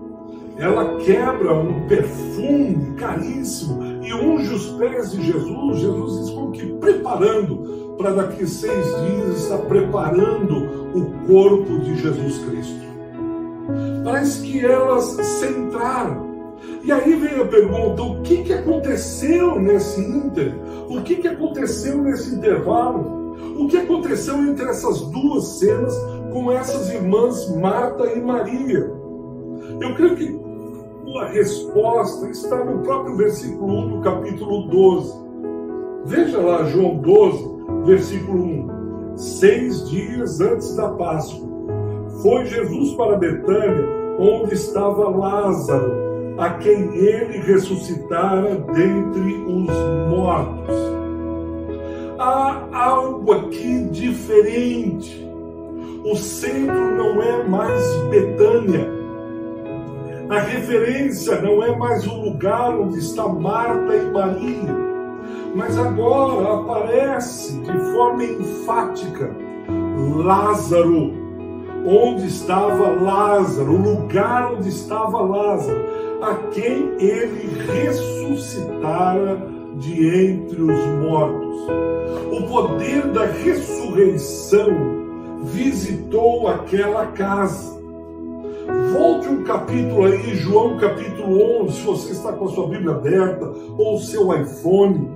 ela 0.61 0.97
quebra 0.97 1.55
um 1.55 1.87
perfume 1.87 2.93
caríssimo 2.95 3.81
e 4.03 4.13
unge 4.13 4.53
os 4.53 4.67
pés 4.73 5.11
de 5.11 5.23
Jesus. 5.23 5.79
Jesus 5.79 6.19
diz 6.19 6.29
como 6.29 6.51
que 6.51 6.65
preparando 6.73 7.95
para 7.97 8.11
daqui 8.11 8.45
seis 8.45 8.85
dias 8.85 9.41
estar 9.41 9.57
preparando 9.59 10.91
o 10.93 11.25
corpo 11.25 11.79
de 11.79 11.95
Jesus 11.97 12.37
Cristo. 12.45 12.81
Parece 14.03 14.41
que 14.43 14.63
elas 14.63 15.05
centraram. 15.05 16.29
E 16.83 16.91
aí 16.91 17.15
vem 17.15 17.41
a 17.41 17.45
pergunta: 17.45 18.03
o 18.03 18.21
que, 18.21 18.43
que 18.43 18.53
aconteceu 18.53 19.59
nesse 19.59 19.99
ínter? 19.99 20.53
O 20.87 21.01
que, 21.01 21.15
que 21.15 21.27
aconteceu 21.27 22.03
nesse 22.03 22.35
intervalo? 22.35 23.20
O 23.57 23.67
que 23.67 23.77
aconteceu 23.77 24.35
entre 24.37 24.65
essas 24.65 25.01
duas 25.01 25.45
cenas 25.59 25.95
com 26.31 26.51
essas 26.51 26.89
irmãs 26.89 27.49
Marta 27.55 28.05
e 28.13 28.21
Maria? 28.21 28.91
Eu 29.79 29.95
creio 29.95 30.15
que 30.15 30.41
a 31.17 31.25
resposta 31.25 32.29
está 32.29 32.63
no 32.63 32.79
próprio 32.83 33.17
versículo 33.17 33.73
1 33.85 33.89
do 33.89 34.01
capítulo 34.01 34.67
12. 34.69 35.13
Veja 36.05 36.39
lá, 36.39 36.63
João 36.65 36.97
12, 36.97 37.49
versículo 37.85 38.43
1. 38.43 39.17
Seis 39.17 39.89
dias 39.89 40.39
antes 40.39 40.75
da 40.75 40.89
Páscoa, 40.89 41.47
foi 42.21 42.45
Jesus 42.45 42.93
para 42.95 43.17
Betânia, 43.17 43.87
onde 44.17 44.53
estava 44.53 45.09
Lázaro, 45.09 45.91
a 46.37 46.51
quem 46.51 46.95
ele 46.95 47.39
ressuscitara 47.39 48.55
dentre 48.73 49.43
os 49.43 49.69
mortos. 50.09 50.75
Há 52.17 52.67
algo 53.21 53.33
aqui 53.33 53.83
diferente. 53.91 55.23
O 56.03 56.15
centro 56.15 56.97
não 56.97 57.21
é 57.21 57.43
mais 57.47 57.95
Betânia 58.09 59.01
a 60.31 60.39
referência 60.39 61.41
não 61.41 61.61
é 61.61 61.75
mais 61.75 62.07
o 62.07 62.15
lugar 62.15 62.73
onde 62.79 62.99
está 62.99 63.27
Marta 63.27 63.93
e 63.93 64.11
Maria, 64.11 64.77
mas 65.53 65.77
agora 65.77 66.61
aparece 66.61 67.59
de 67.59 67.79
forma 67.91 68.23
enfática 68.23 69.29
Lázaro. 70.23 71.19
Onde 71.85 72.27
estava 72.27 72.91
Lázaro, 72.91 73.73
o 73.73 73.77
lugar 73.77 74.53
onde 74.53 74.69
estava 74.69 75.19
Lázaro, 75.19 75.83
a 76.21 76.35
quem 76.51 76.93
ele 76.97 77.49
ressuscitara 77.65 79.50
de 79.77 80.07
entre 80.07 80.61
os 80.61 80.85
mortos. 81.01 81.61
O 82.31 82.47
poder 82.47 83.07
da 83.07 83.25
ressurreição 83.25 84.69
visitou 85.43 86.47
aquela 86.47 87.07
casa 87.07 87.81
Volte 88.91 89.29
um 89.29 89.43
capítulo 89.43 90.05
aí, 90.05 90.35
João 90.35 90.77
capítulo 90.77 91.63
11, 91.63 91.73
se 91.73 91.85
você 91.85 92.11
está 92.11 92.33
com 92.33 92.45
a 92.45 92.49
sua 92.49 92.67
Bíblia 92.67 92.91
aberta, 92.91 93.45
ou 93.77 93.99
seu 93.99 94.33
iPhone, 94.33 95.09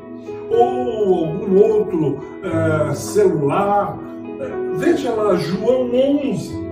ou 0.50 1.26
algum 1.26 1.60
outro 1.62 2.20
é, 2.44 2.94
celular. 2.96 3.98
Veja 4.76 5.12
lá, 5.14 5.36
João 5.36 5.90
11. 5.94 6.66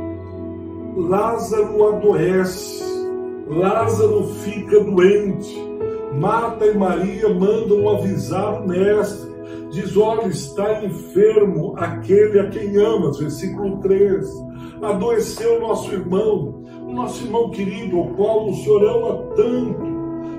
Lázaro 0.95 1.95
adoece, 1.95 2.83
Lázaro 3.47 4.23
fica 4.43 4.79
doente. 4.79 5.72
Marta 6.19 6.65
e 6.65 6.77
Maria 6.77 7.29
mandam 7.29 7.89
avisar 7.89 8.61
o 8.61 8.67
mestre. 8.67 9.31
Diz: 9.71 9.97
Olha, 9.97 10.27
está 10.27 10.83
enfermo 10.83 11.73
aquele 11.77 12.39
a 12.39 12.49
quem 12.49 12.77
amas. 12.77 13.17
Versículo 13.17 13.79
3. 13.79 14.27
Adoeceu 14.81 15.61
nosso 15.61 15.91
irmão, 15.93 16.63
o 16.81 16.93
nosso 16.93 17.23
irmão 17.23 17.49
querido, 17.49 17.99
o 17.99 18.13
qual 18.15 18.49
o 18.49 18.55
Senhor 18.55 18.83
ama 18.83 19.35
tanto. 19.35 19.93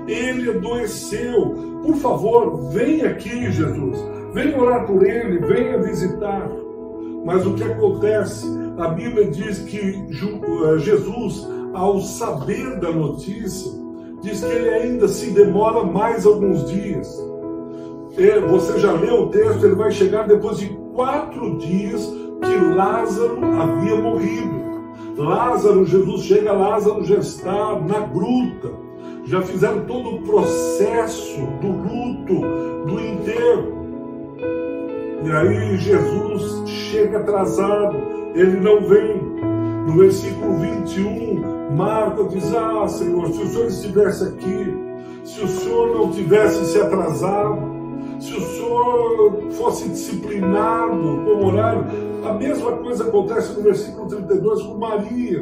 Ele 0.07 0.51
adoeceu. 0.51 1.81
Por 1.83 1.95
favor, 1.97 2.69
venha 2.71 3.09
aqui, 3.09 3.51
Jesus. 3.51 3.99
Venha 4.33 4.59
orar 4.59 4.85
por 4.85 5.05
ele, 5.05 5.39
venha 5.39 5.81
visitar. 5.81 6.49
Mas 7.25 7.45
o 7.45 7.53
que 7.55 7.63
acontece? 7.63 8.45
A 8.77 8.89
Bíblia 8.89 9.31
diz 9.31 9.59
que 9.59 9.77
eh, 9.79 10.77
Jesus, 10.79 11.47
ao 11.73 11.99
saber 12.01 12.79
da 12.79 12.91
notícia, 12.91 13.71
diz 14.21 14.43
que 14.43 14.51
ele 14.51 14.69
ainda 14.69 15.07
se 15.07 15.31
demora 15.31 15.83
mais 15.83 16.25
alguns 16.25 16.69
dias. 16.69 17.07
Você 18.49 18.79
já 18.79 18.93
leu 18.93 19.23
o 19.23 19.29
texto, 19.29 19.65
ele 19.65 19.75
vai 19.75 19.91
chegar 19.91 20.27
depois 20.27 20.57
de 20.57 20.69
quatro 20.93 21.57
dias 21.57 22.05
que 22.41 22.75
Lázaro 22.75 23.39
havia 23.59 23.95
morrido. 23.95 24.65
Lázaro, 25.17 25.85
Jesus 25.85 26.23
chega, 26.23 26.53
Lázaro 26.53 27.03
já 27.03 27.17
está 27.17 27.79
na 27.79 27.99
gruta. 27.99 28.71
Já 29.25 29.41
fizeram 29.41 29.81
todo 29.85 30.15
o 30.15 30.21
processo 30.21 31.41
do 31.59 31.67
luto, 31.67 32.41
do 32.85 32.99
enterro. 32.99 33.75
E 35.25 35.31
aí 35.31 35.77
Jesus 35.77 36.69
chega 36.69 37.19
atrasado, 37.19 37.97
ele 38.33 38.59
não 38.59 38.81
vem. 38.81 39.35
No 39.87 39.97
versículo 39.97 40.57
21, 40.59 41.54
Marta 41.71 42.23
diz: 42.25 42.53
Ah, 42.53 42.87
Senhor, 42.87 43.27
se 43.27 43.41
o 43.41 43.47
Senhor 43.47 43.67
estivesse 43.67 44.23
aqui, 44.23 44.77
se 45.23 45.43
o 45.43 45.47
Senhor 45.47 45.95
não 45.95 46.11
tivesse 46.11 46.65
se 46.65 46.79
atrasado, 46.79 47.75
se 48.19 48.33
o 48.33 48.41
senhor 48.41 49.51
fosse 49.51 49.89
disciplinado 49.89 50.97
com 50.97 51.31
o 51.31 51.47
horário, 51.47 51.85
a 52.23 52.33
mesma 52.33 52.71
coisa 52.77 53.03
acontece 53.03 53.53
no 53.53 53.63
versículo 53.63 54.07
32 54.07 54.63
com 54.63 54.77
Maria. 54.77 55.41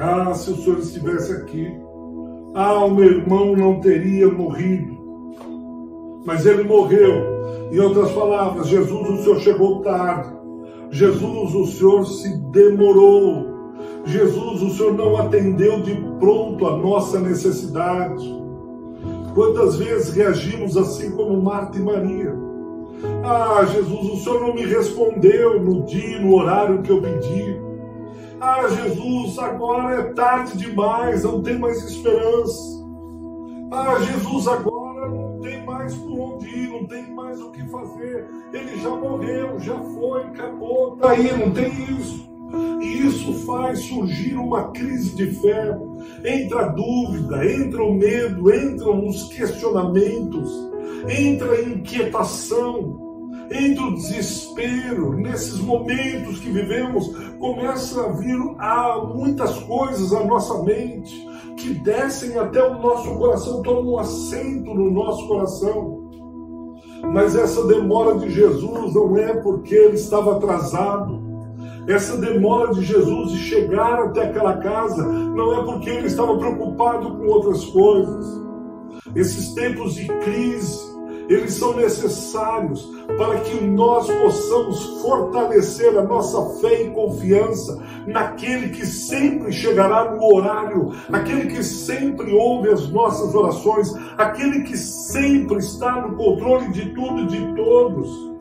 Ah, 0.00 0.34
se 0.34 0.50
o 0.50 0.56
senhor 0.56 0.78
estivesse 0.78 1.32
aqui, 1.32 1.68
ah, 2.54 2.84
o 2.84 2.94
meu 2.94 3.04
irmão 3.04 3.54
não 3.54 3.80
teria 3.80 4.28
morrido. 4.28 4.96
Mas 6.24 6.44
ele 6.46 6.64
morreu. 6.64 7.36
Em 7.70 7.78
outras 7.78 8.10
palavras, 8.12 8.68
Jesus, 8.68 9.10
o 9.10 9.22
senhor 9.22 9.40
chegou 9.40 9.82
tarde. 9.82 10.34
Jesus, 10.90 11.54
o 11.54 11.66
senhor 11.66 12.06
se 12.06 12.36
demorou. 12.50 13.55
Jesus, 14.06 14.62
o 14.62 14.70
senhor 14.70 14.94
não 14.94 15.16
atendeu 15.16 15.82
de 15.82 15.94
pronto 16.18 16.66
a 16.66 16.76
nossa 16.76 17.20
necessidade. 17.20 18.24
Quantas 19.34 19.76
vezes 19.76 20.14
reagimos 20.14 20.76
assim 20.76 21.10
como 21.10 21.42
Marta 21.42 21.76
e 21.76 21.82
Maria? 21.82 22.34
Ah, 23.22 23.64
Jesus, 23.66 24.08
o 24.08 24.16
Senhor 24.16 24.40
não 24.40 24.54
me 24.54 24.64
respondeu 24.64 25.60
no 25.60 25.82
dia, 25.84 26.20
no 26.20 26.34
horário 26.36 26.82
que 26.82 26.90
eu 26.90 27.02
pedi. 27.02 27.60
Ah, 28.40 28.66
Jesus, 28.68 29.38
agora 29.38 30.00
é 30.00 30.02
tarde 30.14 30.56
demais, 30.56 31.24
não 31.24 31.42
tem 31.42 31.58
mais 31.58 31.82
esperança. 31.82 32.76
Ah, 33.70 33.98
Jesus, 33.98 34.46
agora 34.46 35.10
não 35.10 35.40
tem 35.40 35.64
mais 35.64 35.94
por 35.94 36.18
onde 36.18 36.46
ir, 36.46 36.68
não 36.68 36.86
tem 36.86 37.12
mais 37.12 37.40
o 37.40 37.50
que 37.50 37.66
fazer. 37.68 38.28
Ele 38.52 38.78
já 38.78 38.90
morreu, 38.90 39.58
já 39.58 39.78
foi, 39.78 40.22
acabou, 40.22 40.96
tá 40.96 41.10
aí, 41.10 41.36
não 41.36 41.50
tem 41.50 41.70
isso. 41.98 42.35
E 42.80 43.06
isso 43.06 43.32
faz 43.46 43.80
surgir 43.80 44.36
uma 44.36 44.70
crise 44.70 45.14
de 45.16 45.26
fé. 45.40 45.78
Entra 46.24 46.66
a 46.66 46.68
dúvida, 46.68 47.44
entra 47.44 47.82
o 47.82 47.94
medo, 47.94 48.54
entram 48.54 49.06
os 49.06 49.24
questionamentos, 49.24 50.50
entra 51.08 51.52
a 51.52 51.62
inquietação, 51.62 53.30
entra 53.50 53.84
o 53.84 53.94
desespero. 53.94 55.14
Nesses 55.14 55.58
momentos 55.60 56.38
que 56.38 56.50
vivemos, 56.50 57.08
começa 57.38 58.00
a 58.00 58.12
vir 58.12 58.38
a 58.58 59.04
muitas 59.14 59.58
coisas 59.60 60.12
à 60.12 60.24
nossa 60.24 60.62
mente 60.62 61.26
que 61.56 61.74
descem 61.74 62.36
até 62.38 62.62
o 62.62 62.80
nosso 62.80 63.16
coração, 63.16 63.62
tomam 63.62 63.94
um 63.94 63.98
assento 63.98 64.74
no 64.74 64.90
nosso 64.90 65.26
coração. 65.26 66.06
Mas 67.12 67.34
essa 67.34 67.66
demora 67.66 68.18
de 68.18 68.30
Jesus 68.30 68.94
não 68.94 69.16
é 69.16 69.34
porque 69.34 69.74
ele 69.74 69.94
estava 69.94 70.36
atrasado 70.36 71.25
essa 71.86 72.16
demora 72.16 72.74
de 72.74 72.82
Jesus 72.82 73.30
de 73.30 73.38
chegar 73.38 74.00
até 74.00 74.24
aquela 74.24 74.56
casa 74.56 75.04
não 75.04 75.60
é 75.60 75.64
porque 75.64 75.88
ele 75.88 76.08
estava 76.08 76.36
preocupado 76.36 77.16
com 77.16 77.26
outras 77.26 77.64
coisas. 77.66 78.26
Esses 79.14 79.54
tempos 79.54 79.94
de 79.94 80.06
crise, 80.06 80.80
eles 81.28 81.54
são 81.54 81.76
necessários 81.76 82.84
para 83.16 83.38
que 83.40 83.64
nós 83.64 84.10
possamos 84.10 85.00
fortalecer 85.00 85.96
a 85.96 86.02
nossa 86.02 86.60
fé 86.60 86.82
e 86.82 86.90
confiança 86.90 87.80
naquele 88.06 88.70
que 88.70 88.84
sempre 88.84 89.52
chegará 89.52 90.12
no 90.12 90.22
horário, 90.34 90.92
aquele 91.12 91.46
que 91.46 91.62
sempre 91.62 92.34
ouve 92.34 92.68
as 92.68 92.88
nossas 92.90 93.32
orações, 93.32 93.94
aquele 94.18 94.62
que 94.62 94.76
sempre 94.76 95.58
está 95.58 96.00
no 96.00 96.16
controle 96.16 96.68
de 96.72 96.92
tudo 96.94 97.22
e 97.22 97.26
de 97.26 97.54
todos. 97.54 98.35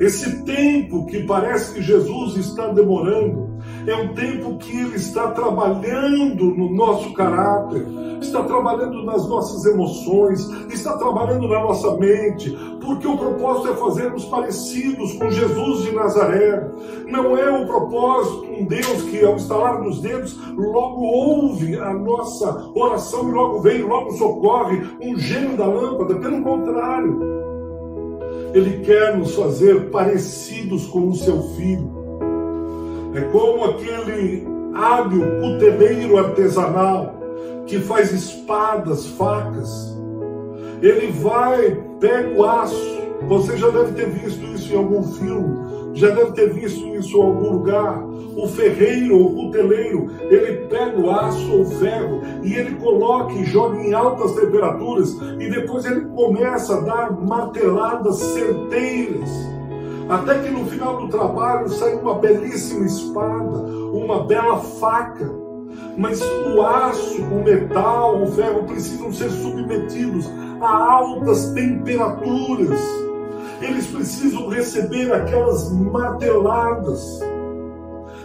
Esse 0.00 0.44
tempo 0.44 1.06
que 1.06 1.24
parece 1.24 1.74
que 1.74 1.82
Jesus 1.82 2.36
está 2.36 2.68
demorando, 2.68 3.48
é 3.86 3.96
um 3.96 4.14
tempo 4.14 4.56
que 4.58 4.76
Ele 4.76 4.96
está 4.96 5.32
trabalhando 5.32 6.44
no 6.44 6.72
nosso 6.72 7.12
caráter, 7.14 7.84
está 8.20 8.44
trabalhando 8.44 9.04
nas 9.04 9.28
nossas 9.28 9.64
emoções, 9.66 10.48
está 10.72 10.96
trabalhando 10.96 11.48
na 11.48 11.60
nossa 11.60 11.96
mente, 11.96 12.56
porque 12.80 13.06
o 13.06 13.16
propósito 13.16 13.68
é 13.68 13.76
fazermos 13.76 14.24
parecidos 14.26 15.12
com 15.14 15.30
Jesus 15.30 15.82
de 15.82 15.92
Nazaré. 15.92 16.70
Não 17.06 17.36
é 17.36 17.50
o 17.50 17.66
propósito 17.66 18.48
um 18.58 18.64
Deus 18.64 19.02
que, 19.02 19.24
ao 19.24 19.36
estalar 19.36 19.82
dos 19.82 20.00
dedos, 20.00 20.38
logo 20.56 21.02
ouve 21.02 21.78
a 21.78 21.92
nossa 21.92 22.70
oração 22.74 23.28
e 23.28 23.32
logo 23.32 23.60
vem, 23.60 23.82
logo 23.82 24.12
socorre, 24.12 24.80
um 25.00 25.16
gênio 25.16 25.56
da 25.56 25.66
lâmpada. 25.66 26.16
Pelo 26.16 26.42
contrário. 26.42 27.47
Ele 28.54 28.84
quer 28.84 29.16
nos 29.16 29.34
fazer 29.34 29.90
parecidos 29.90 30.86
com 30.86 31.08
o 31.08 31.14
seu 31.14 31.42
filho. 31.54 31.90
É 33.14 33.20
como 33.32 33.64
aquele 33.64 34.46
hábil 34.74 35.22
cuteleiro 35.40 36.18
artesanal 36.18 37.14
que 37.66 37.78
faz 37.78 38.12
espadas, 38.12 39.06
facas. 39.06 39.96
Ele 40.80 41.10
vai, 41.10 41.82
pega 42.00 42.30
o 42.38 42.44
aço. 42.44 42.97
Você 43.26 43.56
já 43.56 43.68
deve 43.70 43.92
ter 43.92 44.08
visto 44.10 44.44
isso 44.46 44.72
em 44.72 44.76
algum 44.76 45.02
filme 45.02 45.78
já 45.98 46.10
deve 46.10 46.32
ter 46.32 46.52
visto 46.52 46.86
isso 46.94 47.16
em 47.16 47.22
algum 47.22 47.50
lugar. 47.50 48.04
O 48.36 48.46
ferreiro, 48.46 49.20
o 49.20 49.34
cuteleiro, 49.34 50.10
ele 50.30 50.66
pega 50.68 50.98
o 50.98 51.10
aço 51.10 51.52
ou 51.52 51.62
o 51.62 51.70
ferro 51.70 52.22
e 52.42 52.54
ele 52.54 52.76
coloca 52.76 53.32
e 53.32 53.44
joga 53.44 53.76
em 53.78 53.92
altas 53.92 54.32
temperaturas 54.32 55.16
e 55.40 55.50
depois 55.50 55.84
ele 55.84 56.02
começa 56.02 56.76
a 56.76 56.80
dar 56.80 57.12
marteladas 57.20 58.16
certeiras. 58.16 59.28
Até 60.08 60.38
que 60.38 60.50
no 60.50 60.64
final 60.66 60.98
do 60.98 61.08
trabalho 61.08 61.68
sai 61.68 61.94
uma 61.96 62.14
belíssima 62.14 62.86
espada, 62.86 63.58
uma 63.92 64.24
bela 64.24 64.58
faca. 64.58 65.30
Mas 65.96 66.20
o 66.22 66.62
aço, 66.62 67.22
o 67.22 67.42
metal, 67.42 68.22
o 68.22 68.26
ferro 68.28 68.62
precisam 68.64 69.12
ser 69.12 69.30
submetidos 69.30 70.30
a 70.60 70.92
altas 70.92 71.50
temperaturas 71.50 73.07
eles 73.60 73.86
precisam 73.86 74.48
receber 74.48 75.12
aquelas 75.12 75.70
marteladas, 75.70 77.20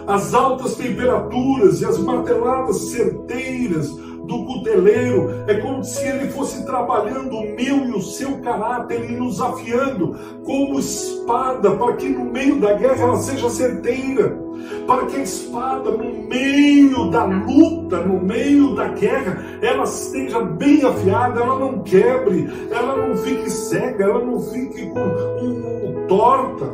as 0.05 0.33
altas 0.33 0.75
temperaturas 0.75 1.81
e 1.81 1.85
as 1.85 1.97
marteladas 1.97 2.77
certeiras 2.91 3.89
do 4.23 4.45
cuteleiro. 4.45 5.43
É 5.47 5.55
como 5.55 5.83
se 5.83 6.05
ele 6.05 6.29
fosse 6.29 6.65
trabalhando 6.65 7.35
o 7.35 7.55
meu 7.55 7.85
e 7.85 7.91
o 7.91 8.01
seu 8.01 8.39
caráter 8.39 9.09
e 9.09 9.15
nos 9.15 9.41
afiando 9.41 10.15
como 10.43 10.79
espada, 10.79 11.71
para 11.71 11.93
que 11.93 12.09
no 12.09 12.25
meio 12.25 12.59
da 12.59 12.73
guerra 12.73 13.03
ela 13.03 13.17
seja 13.17 13.49
certeira 13.49 14.43
para 14.87 15.05
que 15.05 15.17
a 15.17 15.23
espada, 15.23 15.91
no 15.91 16.23
meio 16.27 17.09
da 17.09 17.25
luta, 17.25 18.01
no 18.01 18.21
meio 18.21 18.75
da 18.75 18.89
guerra, 18.89 19.43
ela 19.61 19.83
esteja 19.83 20.41
bem 20.41 20.83
afiada, 20.83 21.41
ela 21.41 21.59
não 21.59 21.79
quebre, 21.79 22.49
ela 22.71 22.95
não 22.95 23.15
fique 23.17 23.49
cega, 23.49 24.05
ela 24.05 24.23
não 24.23 24.39
fique 24.39 24.87
com 24.87 24.99
um, 24.99 26.03
um 26.03 26.07
torta. 26.07 26.65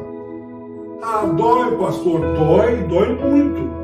Ah, 1.02 1.26
dói, 1.26 1.78
pastor, 1.78 2.20
dói, 2.20 2.76
dói 2.88 3.16
muito. 3.16 3.80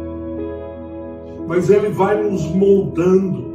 mas 1.48 1.70
ele 1.70 1.90
vai 1.90 2.22
nos 2.22 2.44
moldando. 2.54 3.55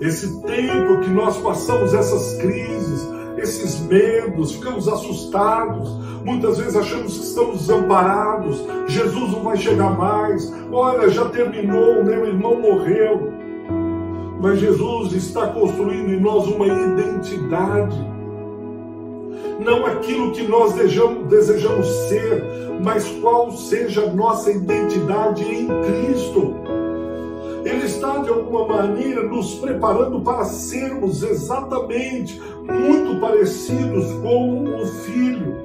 Esse 0.00 0.42
tempo 0.42 1.00
que 1.00 1.10
nós 1.10 1.38
passamos 1.38 1.94
essas 1.94 2.34
crises, 2.34 3.08
esses 3.38 3.80
medos, 3.80 4.52
ficamos 4.52 4.88
assustados, 4.88 5.88
muitas 6.22 6.58
vezes 6.58 6.76
achamos 6.76 7.16
que 7.16 7.24
estamos 7.24 7.60
desamparados, 7.60 8.62
Jesus 8.86 9.32
não 9.32 9.42
vai 9.42 9.56
chegar 9.56 9.96
mais, 9.96 10.52
olha, 10.70 11.08
já 11.08 11.24
terminou, 11.30 12.04
meu 12.04 12.26
irmão 12.26 12.60
morreu. 12.60 13.32
Mas 14.40 14.60
Jesus 14.60 15.14
está 15.14 15.46
construindo 15.46 16.12
em 16.12 16.20
nós 16.20 16.46
uma 16.46 16.66
identidade. 16.66 17.96
Não 19.58 19.86
aquilo 19.86 20.32
que 20.32 20.42
nós 20.42 20.74
desejamos, 20.74 21.26
desejamos 21.28 21.86
ser, 22.08 22.44
mas 22.84 23.08
qual 23.22 23.50
seja 23.50 24.02
a 24.02 24.12
nossa 24.12 24.50
identidade 24.50 25.42
em 25.42 25.66
Cristo. 25.66 26.54
Ele 27.66 27.84
está, 27.84 28.18
de 28.18 28.28
alguma 28.28 28.64
maneira, 28.68 29.24
nos 29.24 29.56
preparando 29.56 30.20
para 30.20 30.44
sermos 30.44 31.24
exatamente 31.24 32.40
muito 32.62 33.20
parecidos 33.20 34.06
com 34.22 34.62
o 34.62 34.86
Filho. 34.86 35.56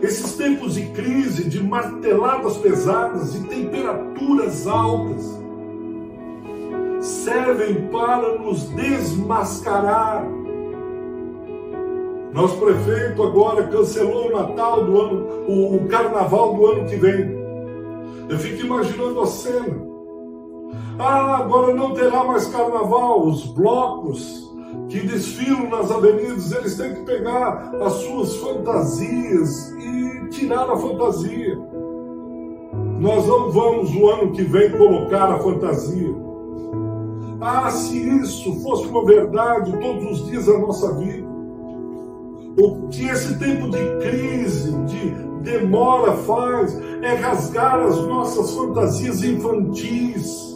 Esses 0.00 0.36
tempos 0.36 0.76
de 0.76 0.86
crise, 0.90 1.50
de 1.50 1.60
marteladas 1.60 2.56
pesadas, 2.58 3.32
de 3.32 3.48
temperaturas 3.48 4.68
altas, 4.68 5.40
servem 7.00 7.88
para 7.88 8.38
nos 8.38 8.68
desmascarar. 8.68 10.24
Nosso 12.32 12.56
prefeito 12.58 13.24
agora 13.24 13.66
cancelou 13.66 14.28
o 14.28 14.36
Natal 14.36 14.84
do 14.84 15.00
ano, 15.00 15.26
o 15.48 15.88
Carnaval 15.88 16.54
do 16.54 16.66
ano 16.66 16.88
que 16.88 16.94
vem. 16.94 17.40
Eu 18.28 18.38
fico 18.38 18.64
imaginando 18.64 19.20
a 19.20 19.26
cena. 19.26 19.89
Ah, 20.98 21.38
agora 21.38 21.74
não 21.74 21.94
terá 21.94 22.24
mais 22.24 22.46
carnaval. 22.46 23.26
Os 23.26 23.46
blocos 23.46 24.50
que 24.88 25.00
desfilam 25.00 25.70
nas 25.70 25.90
avenidas, 25.90 26.52
eles 26.52 26.76
têm 26.76 26.94
que 26.94 27.02
pegar 27.02 27.72
as 27.80 27.92
suas 27.94 28.36
fantasias 28.36 29.70
e 29.72 30.28
tirar 30.30 30.68
a 30.70 30.76
fantasia. 30.76 31.58
Nós 32.98 33.26
não 33.26 33.50
vamos 33.50 33.94
o 33.94 34.10
ano 34.10 34.32
que 34.32 34.42
vem 34.42 34.70
colocar 34.72 35.32
a 35.32 35.38
fantasia. 35.38 36.14
Ah, 37.40 37.70
se 37.70 37.96
isso 37.96 38.60
fosse 38.60 38.86
uma 38.86 39.04
verdade 39.04 39.72
todos 39.80 40.20
os 40.20 40.26
dias 40.26 40.46
da 40.46 40.58
nossa 40.58 40.92
vida, 40.94 41.26
o 42.60 42.88
que 42.88 43.08
esse 43.08 43.38
tempo 43.38 43.70
de 43.70 43.78
crise, 44.00 44.72
de 44.84 45.30
demora 45.40 46.12
faz, 46.12 46.78
é 47.02 47.14
rasgar 47.14 47.80
as 47.80 47.96
nossas 48.06 48.52
fantasias 48.52 49.22
infantis, 49.24 50.49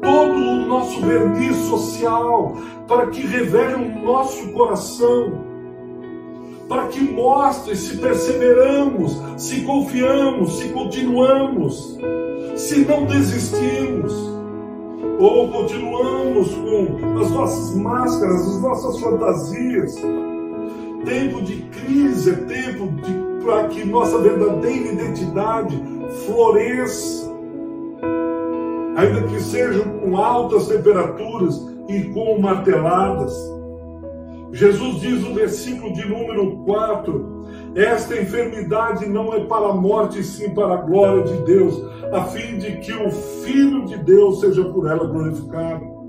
todo 0.00 0.34
o 0.34 0.66
nosso 0.66 1.00
verniz 1.00 1.56
social, 1.68 2.56
para 2.86 3.06
que 3.08 3.20
revele 3.20 3.74
o 3.74 4.04
nosso 4.04 4.52
coração, 4.52 5.32
para 6.68 6.86
que 6.88 7.00
mostre 7.00 7.76
se 7.76 7.96
perseveramos, 7.96 9.20
se 9.36 9.62
confiamos, 9.62 10.58
se 10.58 10.68
continuamos, 10.68 11.98
se 12.56 12.84
não 12.84 13.04
desistimos 13.06 14.30
ou 15.18 15.48
continuamos 15.48 16.54
com 16.54 17.20
as 17.20 17.30
nossas 17.30 17.76
máscaras, 17.76 18.40
as 18.40 18.60
nossas 18.62 19.00
fantasias. 19.00 19.94
Tempo 21.04 21.42
de 21.42 21.62
crise 21.62 22.30
é 22.30 22.34
tempo 22.34 22.88
para 23.44 23.68
que 23.68 23.84
nossa 23.84 24.18
verdadeira 24.18 24.92
identidade 24.92 25.82
floresça, 26.26 27.30
ainda 29.00 29.22
que 29.22 29.40
sejam 29.40 29.84
com 29.98 30.16
altas 30.16 30.68
temperaturas 30.68 31.58
e 31.88 32.04
com 32.10 32.38
marteladas. 32.38 33.34
Jesus 34.52 35.00
diz 35.00 35.22
no 35.22 35.34
versículo 35.34 35.92
de 35.94 36.06
número 36.06 36.58
4: 36.64 37.44
Esta 37.74 38.20
enfermidade 38.20 39.08
não 39.08 39.32
é 39.32 39.40
para 39.40 39.68
a 39.68 39.74
morte, 39.74 40.22
sim 40.22 40.50
para 40.50 40.74
a 40.74 40.82
glória 40.82 41.22
de 41.22 41.42
Deus, 41.44 41.82
a 42.12 42.24
fim 42.24 42.58
de 42.58 42.76
que 42.78 42.92
o 42.92 43.10
Filho 43.10 43.86
de 43.86 43.96
Deus 43.98 44.40
seja 44.40 44.64
por 44.64 44.86
ela 44.86 45.06
glorificado. 45.06 46.00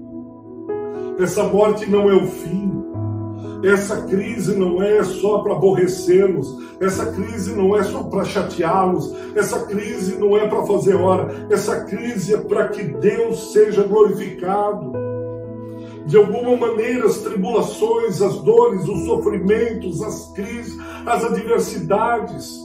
Essa 1.19 1.43
morte 1.43 1.89
não 1.89 2.09
é 2.09 2.15
o 2.15 2.25
fim. 2.25 2.70
Essa 3.63 4.01
crise 4.03 4.55
não 4.57 4.81
é 4.81 5.03
só 5.03 5.39
para 5.39 5.53
aborrecê-los, 5.53 6.57
essa 6.79 7.11
crise 7.11 7.53
não 7.53 7.77
é 7.77 7.83
só 7.83 8.03
para 8.03 8.25
chateá-los, 8.25 9.13
essa 9.35 9.67
crise 9.67 10.17
não 10.17 10.35
é 10.35 10.47
para 10.47 10.65
fazer 10.65 10.95
hora, 10.95 11.47
essa 11.49 11.81
crise 11.85 12.33
é 12.33 12.37
para 12.37 12.69
que 12.69 12.83
Deus 12.83 13.53
seja 13.53 13.83
glorificado. 13.83 14.91
De 16.07 16.17
alguma 16.17 16.57
maneira, 16.57 17.05
as 17.05 17.19
tribulações, 17.19 18.19
as 18.19 18.39
dores, 18.39 18.87
os 18.87 19.05
sofrimentos, 19.05 20.01
as 20.01 20.33
crises, 20.33 20.75
as 21.05 21.23
adversidades, 21.23 22.59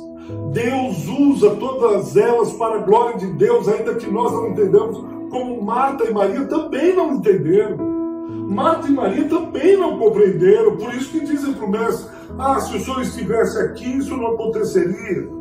Deus 0.52 1.06
usa 1.06 1.50
todas 1.56 2.16
elas 2.16 2.52
para 2.54 2.76
a 2.76 2.82
glória 2.82 3.18
de 3.18 3.26
Deus, 3.34 3.68
ainda 3.68 3.94
que 3.94 4.10
nós 4.10 4.32
não 4.32 4.48
entendamos, 4.48 5.04
como 5.30 5.62
Marta 5.62 6.04
e 6.04 6.12
Maria 6.12 6.46
também 6.46 6.96
não 6.96 7.16
entenderam. 7.16 7.95
Marta 8.46 8.88
e 8.88 8.92
Maria 8.92 9.28
também 9.28 9.76
não 9.76 9.98
compreenderam, 9.98 10.76
por 10.76 10.94
isso 10.94 11.10
que 11.10 11.20
dizem 11.20 11.52
para 11.52 11.66
o 11.66 11.70
mestre: 11.70 12.10
ah, 12.38 12.60
se 12.60 12.76
o 12.76 12.80
senhor 12.80 13.02
estivesse 13.02 13.58
aqui, 13.58 13.98
isso 13.98 14.16
não 14.16 14.34
aconteceria. 14.34 15.36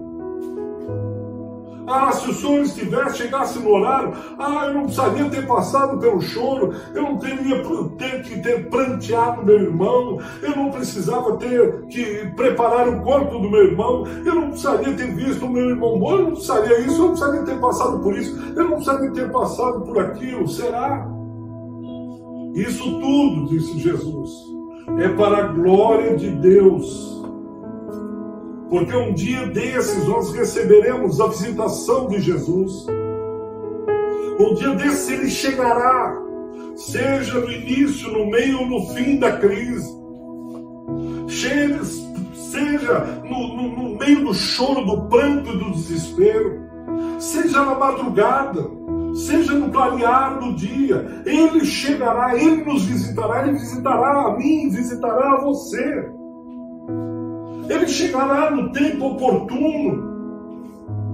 Ah, 1.87 2.11
se 2.11 2.27
o 2.27 2.33
senhor 2.33 2.63
estivesse, 2.63 3.17
chegasse 3.17 3.59
no 3.59 3.69
horário, 3.69 4.11
ah, 4.39 4.65
eu 4.65 4.73
não 4.73 4.83
precisaria 4.85 5.29
ter 5.29 5.45
passado 5.45 5.99
pelo 5.99 6.19
choro, 6.19 6.73
eu 6.95 7.03
não 7.03 7.17
teria 7.19 7.61
ter 7.95 8.23
que 8.23 8.41
ter 8.41 8.67
pranteado 8.71 9.45
meu 9.45 9.59
irmão, 9.59 10.19
eu 10.41 10.55
não 10.55 10.71
precisava 10.71 11.37
ter 11.37 11.85
que 11.85 12.31
preparar 12.35 12.89
o 12.89 13.01
corpo 13.03 13.37
do 13.37 13.51
meu 13.51 13.65
irmão, 13.65 14.03
eu 14.25 14.33
não 14.33 14.49
precisaria 14.49 14.95
ter 14.95 15.13
visto 15.13 15.45
o 15.45 15.49
meu 15.49 15.69
irmão 15.69 15.99
morto, 15.99 16.21
eu 16.21 16.23
não 16.23 16.31
precisaria 16.31 16.79
isso, 16.79 16.95
eu 16.95 16.99
não 16.99 17.09
precisaria 17.09 17.43
ter 17.43 17.59
passado 17.59 17.99
por 17.99 18.17
isso, 18.17 18.35
eu 18.55 18.63
não 18.63 18.75
precisaria 18.77 19.11
ter 19.11 19.31
passado 19.31 19.81
por 19.81 19.99
aquilo. 19.99 20.47
Será? 20.47 21.14
Isso 22.55 22.83
tudo, 22.99 23.47
disse 23.49 23.77
Jesus, 23.79 24.31
é 24.99 25.09
para 25.09 25.45
a 25.45 25.47
glória 25.49 26.15
de 26.15 26.31
Deus 26.31 27.15
porque 28.69 28.95
um 28.95 29.13
dia 29.13 29.47
desses 29.47 30.05
nós 30.07 30.33
receberemos 30.33 31.21
a 31.21 31.27
visitação 31.27 32.07
de 32.07 32.19
Jesus. 32.19 32.85
Um 34.39 34.53
dia 34.55 34.71
desses 34.71 35.09
ele 35.09 35.29
chegará, 35.29 36.21
seja 36.75 37.39
no 37.39 37.51
início, 37.51 38.11
no 38.11 38.29
meio 38.29 38.59
ou 38.59 38.67
no 38.67 38.87
fim 38.87 39.17
da 39.17 39.37
crise. 39.37 39.95
Seja 42.33 42.99
no, 43.23 43.55
no, 43.55 43.69
no 43.77 43.97
meio 43.97 44.25
do 44.25 44.33
choro, 44.33 44.85
do 44.85 45.07
pranto 45.07 45.49
e 45.51 45.57
do 45.57 45.71
desespero. 45.71 46.65
Seja 47.19 47.63
na 47.63 47.75
madrugada, 47.75 48.69
seja 49.15 49.53
no 49.53 49.71
clarear 49.71 50.39
do 50.39 50.53
dia, 50.53 51.23
Ele 51.25 51.63
chegará, 51.63 52.35
Ele 52.35 52.63
nos 52.63 52.85
visitará, 52.85 53.47
Ele 53.47 53.53
visitará 53.53 54.27
a 54.27 54.37
mim, 54.37 54.69
visitará 54.69 55.33
a 55.33 55.41
você. 55.41 56.09
Ele 57.69 57.87
chegará 57.87 58.51
no 58.51 58.71
tempo 58.71 59.07
oportuno, 59.07 60.15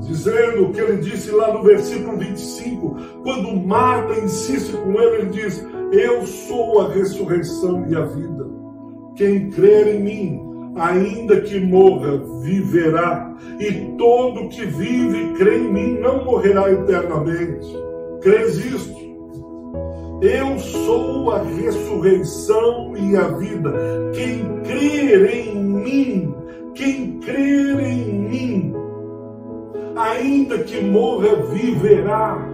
dizendo 0.02 0.66
o 0.66 0.74
que 0.74 0.82
ele 0.82 0.98
disse 0.98 1.32
lá 1.32 1.54
no 1.54 1.64
versículo 1.64 2.18
25, 2.18 2.96
quando 3.24 3.56
Marta 3.56 4.20
insiste 4.20 4.74
com 4.74 5.00
ele, 5.00 5.22
ele 5.22 5.30
diz: 5.30 5.66
Eu 5.92 6.26
sou 6.26 6.82
a 6.82 6.90
ressurreição 6.92 7.88
e 7.88 7.96
a 7.96 8.06
vida. 8.06 8.50
Quem 9.16 9.50
crer 9.50 9.96
em 9.96 10.04
mim, 10.04 10.74
ainda 10.76 11.40
que 11.42 11.60
morra, 11.60 12.18
viverá, 12.42 13.34
e 13.60 13.96
todo 13.98 14.50
que 14.50 14.66
vive 14.66 15.18
e 15.18 15.34
crê 15.34 15.60
em 15.60 15.72
mim 15.72 16.00
não 16.00 16.26
morrerá 16.26 16.72
eternamente. 16.72 17.91
Crês 18.22 18.56
isto? 18.58 19.02
Eu 20.22 20.60
sou 20.60 21.32
a 21.32 21.42
ressurreição 21.42 22.96
e 22.96 23.18
a 23.18 23.28
vida. 23.30 23.74
Quem 24.14 24.62
crer 24.62 25.34
em 25.34 25.56
mim, 25.56 26.36
quem 26.76 27.20
crer 27.20 27.80
em 27.80 28.14
mim, 28.30 28.74
ainda 29.96 30.60
que 30.60 30.82
morra, 30.82 31.36
viverá. 31.52 32.48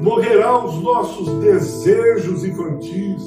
Morrerá 0.00 0.64
os 0.64 0.80
nossos 0.80 1.28
desejos 1.40 2.44
infantis, 2.44 3.26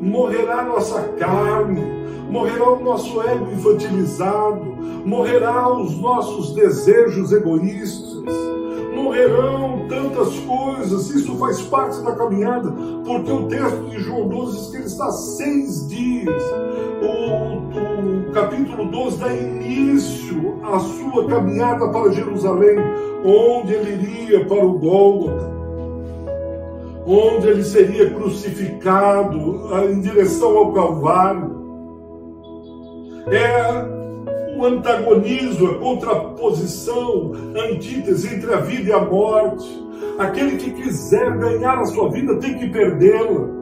morrerá 0.00 0.62
nossa 0.62 1.02
carne, 1.18 1.82
morrerá 2.30 2.70
o 2.70 2.84
nosso 2.84 3.20
ego 3.22 3.50
infantilizado, 3.50 4.76
morrerá 5.04 5.68
os 5.68 5.98
nossos 5.98 6.54
desejos 6.54 7.32
egoístas 7.32 8.03
morrerão 8.94 9.86
tantas 9.88 10.38
coisas, 10.40 11.10
isso 11.10 11.36
faz 11.36 11.60
parte 11.62 12.00
da 12.02 12.12
caminhada, 12.12 12.72
porque 13.04 13.30
o 13.30 13.46
texto 13.46 13.90
de 13.90 13.98
João 14.00 14.28
12 14.28 14.56
diz 14.56 14.66
que 14.70 14.76
ele 14.76 14.84
está 14.86 15.10
seis 15.10 15.88
dias. 15.88 16.42
O, 17.02 18.28
o 18.28 18.32
capítulo 18.32 18.86
12 18.86 19.18
dá 19.18 19.32
início 19.32 20.58
à 20.62 20.78
sua 20.78 21.26
caminhada 21.26 21.88
para 21.88 22.12
Jerusalém. 22.12 22.78
onde 23.24 23.72
ele 23.72 23.92
iria 23.92 24.44
para 24.44 24.64
o 24.64 24.78
Gólgota, 24.78 25.50
onde 27.06 27.48
ele 27.48 27.64
seria 27.64 28.10
crucificado 28.10 29.70
em 29.90 30.00
direção 30.00 30.58
ao 30.58 30.72
Calvário. 30.74 31.64
É 33.28 33.93
antagonismo, 34.66 35.70
a 35.70 35.78
contraposição, 35.78 37.32
a 37.56 37.72
antítese 37.72 38.34
entre 38.34 38.52
a 38.52 38.58
vida 38.58 38.90
e 38.90 38.92
a 38.92 39.04
morte. 39.04 39.84
Aquele 40.18 40.56
que 40.56 40.70
quiser 40.70 41.36
ganhar 41.38 41.78
a 41.78 41.86
sua 41.86 42.10
vida 42.10 42.36
tem 42.36 42.58
que 42.58 42.68
perdê-la. 42.68 43.54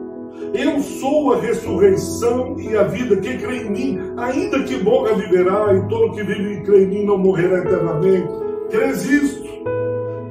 Eu 0.53 0.79
sou 0.81 1.33
a 1.33 1.39
ressurreição 1.39 2.59
e 2.59 2.75
a 2.75 2.83
vida. 2.83 3.17
Quem 3.17 3.37
crê 3.37 3.63
em 3.63 3.71
mim, 3.71 3.99
ainda 4.17 4.63
que 4.63 4.83
morra, 4.83 5.13
viverá, 5.13 5.73
e 5.73 5.87
todo 5.87 6.13
que 6.13 6.23
vive 6.23 6.53
e 6.53 6.61
crê 6.61 6.83
em 6.83 6.87
mim 6.87 7.05
não 7.05 7.17
morrerá 7.17 7.59
eternamente. 7.59 8.27
Crês 8.69 9.05
isto? 9.05 9.49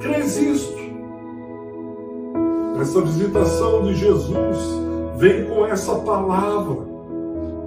Crês 0.00 0.36
isto? 0.36 0.82
Essa 2.80 3.00
visitação 3.00 3.82
de 3.84 3.94
Jesus 3.94 4.58
vem 5.16 5.44
com 5.44 5.66
essa 5.66 5.94
palavra. 5.96 6.78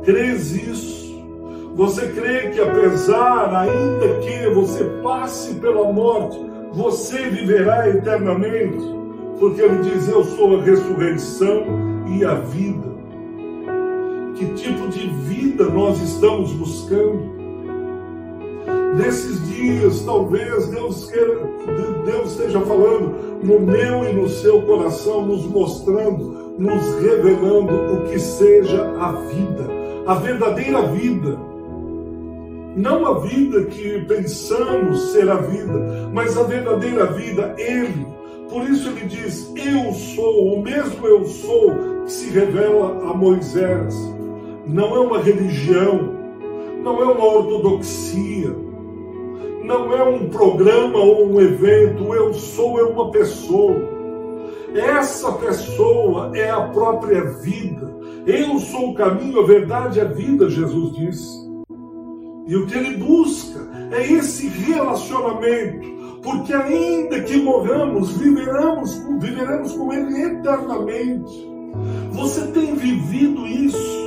Crês 0.04 0.56
isso? 0.56 1.05
Você 1.76 2.08
crê 2.08 2.52
que 2.52 2.62
apesar, 2.62 3.54
ainda 3.54 4.20
que 4.20 4.50
você 4.52 4.86
passe 5.04 5.56
pela 5.56 5.92
morte, 5.92 6.40
você 6.72 7.30
viverá 7.30 7.90
eternamente? 7.90 8.96
Porque 9.38 9.62
ele 9.62 9.80
diz: 9.80 10.08
Eu 10.08 10.24
sou 10.24 10.58
a 10.58 10.64
ressurreição 10.64 11.66
e 12.08 12.24
a 12.24 12.36
vida. 12.36 12.96
Que 14.36 14.46
tipo 14.54 14.88
de 14.88 15.10
vida 15.26 15.66
nós 15.66 16.02
estamos 16.02 16.54
buscando? 16.54 17.36
Nesses 18.96 19.46
dias, 19.50 20.02
talvez 20.06 20.68
Deus, 20.70 21.12
queira, 21.12 21.42
Deus 22.06 22.32
esteja 22.32 22.62
falando 22.62 23.44
no 23.44 23.60
meu 23.60 24.10
e 24.10 24.14
no 24.14 24.30
seu 24.30 24.62
coração, 24.62 25.26
nos 25.26 25.46
mostrando, 25.46 26.56
nos 26.58 27.02
revelando 27.02 27.96
o 27.96 28.04
que 28.06 28.18
seja 28.18 28.94
a 28.98 29.12
vida, 29.12 29.68
a 30.08 30.16
verdadeira 30.16 30.82
vida. 30.84 31.38
Não 32.76 33.06
a 33.06 33.20
vida 33.20 33.64
que 33.66 34.02
pensamos 34.02 35.00
ser 35.14 35.30
a 35.30 35.38
vida, 35.38 36.10
mas 36.14 36.38
a 36.38 36.44
verdadeira 36.44 37.06
vida, 37.06 37.56
Ele. 37.58 38.06
Por 38.50 38.70
isso 38.70 38.90
ele 38.90 39.06
diz: 39.06 39.52
Eu 39.56 39.94
sou, 39.94 40.56
o 40.56 40.62
mesmo 40.62 41.08
eu 41.08 41.24
sou, 41.26 41.72
que 42.04 42.12
se 42.12 42.30
revela 42.32 43.10
a 43.10 43.14
Moisés. 43.14 43.96
Não 44.68 44.96
é 44.96 45.00
uma 45.00 45.20
religião, 45.20 46.12
não 46.84 47.02
é 47.02 47.06
uma 47.06 47.26
ortodoxia, 47.26 48.54
não 49.64 49.94
é 49.94 50.04
um 50.04 50.28
programa 50.30 51.00
ou 51.00 51.28
um 51.28 51.40
evento, 51.40 52.14
eu 52.14 52.34
sou 52.34 52.80
é 52.80 52.84
uma 52.84 53.10
pessoa. 53.10 53.96
Essa 54.76 55.32
pessoa 55.34 56.32
é 56.36 56.50
a 56.50 56.62
própria 56.62 57.24
vida. 57.40 57.96
Eu 58.26 58.60
sou 58.60 58.90
o 58.90 58.96
caminho, 58.96 59.40
a 59.40 59.46
verdade 59.46 60.00
e 60.00 60.02
a 60.02 60.06
vida, 60.06 60.50
Jesus 60.50 60.94
disse. 60.94 61.45
E 62.48 62.56
o 62.56 62.68
que 62.68 62.78
ele 62.78 62.98
busca 62.98 63.60
é 63.92 64.12
esse 64.14 64.48
relacionamento, 64.48 66.20
porque 66.22 66.54
ainda 66.54 67.22
que 67.22 67.38
morramos, 67.38 68.12
viveremos, 68.18 68.96
viveremos 69.20 69.74
com 69.74 69.92
ele 69.92 70.22
eternamente. 70.22 71.52
Você 72.12 72.48
tem 72.48 72.76
vivido 72.76 73.48
isso? 73.48 74.06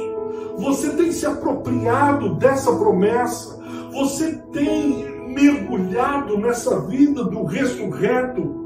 Você 0.58 0.90
tem 0.90 1.12
se 1.12 1.26
apropriado 1.26 2.34
dessa 2.36 2.72
promessa? 2.74 3.58
Você 3.92 4.36
tem 4.52 5.18
mergulhado 5.28 6.38
nessa 6.38 6.80
vida 6.80 7.24
do 7.24 7.44
ressurreto, 7.44 8.64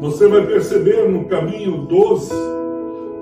você 0.00 0.26
vai 0.26 0.44
perceber 0.44 1.08
no 1.08 1.26
caminho 1.26 1.86
12 1.86 2.32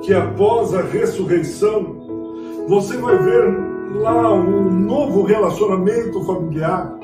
que 0.00 0.14
após 0.14 0.72
a 0.72 0.80
ressurreição, 0.80 2.64
você 2.66 2.96
vai 2.96 3.18
ver 3.18 3.69
lá 3.94 4.32
um 4.32 4.70
novo 4.70 5.22
relacionamento 5.22 6.22
familiar. 6.24 6.94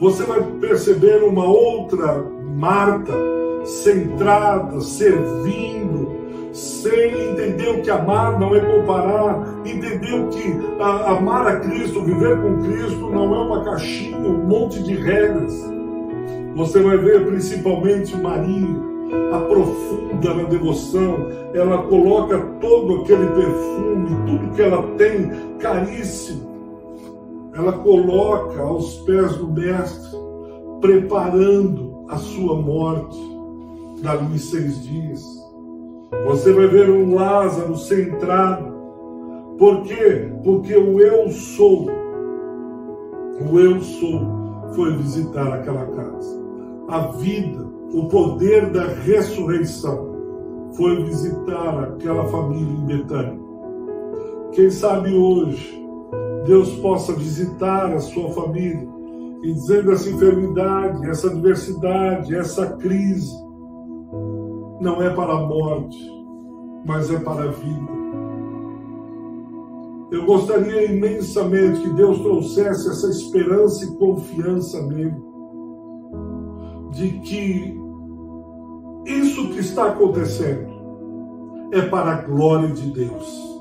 Você 0.00 0.24
vai 0.24 0.42
perceber 0.60 1.22
uma 1.22 1.46
outra 1.46 2.24
Marta 2.56 3.12
centrada, 3.64 4.80
servindo, 4.80 6.12
sem 6.52 7.30
entender 7.30 7.82
que 7.82 7.90
amar 7.90 8.38
não 8.38 8.54
é 8.54 8.60
comparar, 8.60 9.42
entendeu 9.64 10.28
que 10.28 10.54
a, 10.80 11.16
amar 11.16 11.46
a 11.46 11.60
Cristo, 11.60 12.02
viver 12.02 12.40
com 12.40 12.62
Cristo, 12.62 13.10
não 13.10 13.34
é 13.34 13.38
uma 13.38 13.64
caixinha, 13.64 14.16
um 14.16 14.46
monte 14.46 14.82
de 14.82 14.94
regras. 14.94 15.52
Você 16.54 16.80
vai 16.80 16.96
ver 16.98 17.26
principalmente 17.26 18.16
Maria, 18.16 18.93
aprofunda 19.32 20.34
na 20.34 20.42
devoção, 20.44 21.28
ela 21.52 21.82
coloca 21.84 22.38
todo 22.60 23.02
aquele 23.02 23.26
perfume, 23.26 24.08
tudo 24.26 24.54
que 24.54 24.62
ela 24.62 24.82
tem, 24.96 25.30
caríssimo, 25.58 26.54
ela 27.54 27.72
coloca 27.72 28.60
aos 28.62 28.96
pés 29.00 29.36
do 29.36 29.48
Mestre, 29.48 30.18
preparando 30.80 32.04
a 32.08 32.16
sua 32.16 32.56
morte 32.56 33.18
dali 34.02 34.38
seis 34.38 34.82
dias. 34.82 35.24
Você 36.26 36.52
vai 36.52 36.66
ver 36.66 36.90
um 36.90 37.14
Lázaro 37.14 37.76
centrado. 37.76 38.72
Por 39.58 39.82
quê? 39.82 40.32
Porque 40.42 40.76
o 40.76 41.00
eu 41.00 41.30
sou, 41.30 41.86
o 43.50 43.58
eu 43.58 43.80
sou, 43.80 44.20
foi 44.74 44.96
visitar 44.96 45.54
aquela 45.54 45.86
casa. 45.86 46.44
A 46.88 46.98
vida, 47.12 47.66
o 47.94 48.08
poder 48.08 48.72
da 48.72 48.86
ressurreição, 48.86 50.12
foi 50.76 51.04
visitar 51.04 51.84
aquela 51.84 52.26
família 52.26 52.72
em 52.72 52.86
Betânia. 52.86 53.38
Quem 54.52 54.68
sabe 54.68 55.14
hoje 55.14 55.80
Deus 56.44 56.70
possa 56.80 57.12
visitar 57.12 57.92
a 57.92 58.00
sua 58.00 58.30
família 58.30 58.86
e 59.42 59.52
dizendo 59.52 59.92
essa 59.92 60.10
enfermidade, 60.10 61.08
essa 61.08 61.28
adversidade, 61.28 62.34
essa 62.34 62.76
crise, 62.76 63.32
não 64.80 65.00
é 65.00 65.10
para 65.10 65.32
a 65.32 65.46
morte, 65.46 65.96
mas 66.84 67.10
é 67.12 67.18
para 67.18 67.44
a 67.44 67.52
vida. 67.52 67.94
Eu 70.10 70.26
gostaria 70.26 70.92
imensamente 70.92 71.80
que 71.80 71.90
Deus 71.90 72.18
trouxesse 72.20 72.88
essa 72.88 73.08
esperança 73.08 73.84
e 73.84 73.96
confiança 73.96 74.82
nele, 74.86 75.16
de 76.90 77.20
que 77.20 77.83
isso 79.04 79.48
que 79.50 79.60
está 79.60 79.88
acontecendo 79.88 80.74
é 81.72 81.82
para 81.82 82.12
a 82.12 82.22
glória 82.22 82.68
de 82.68 82.90
Deus. 82.90 83.54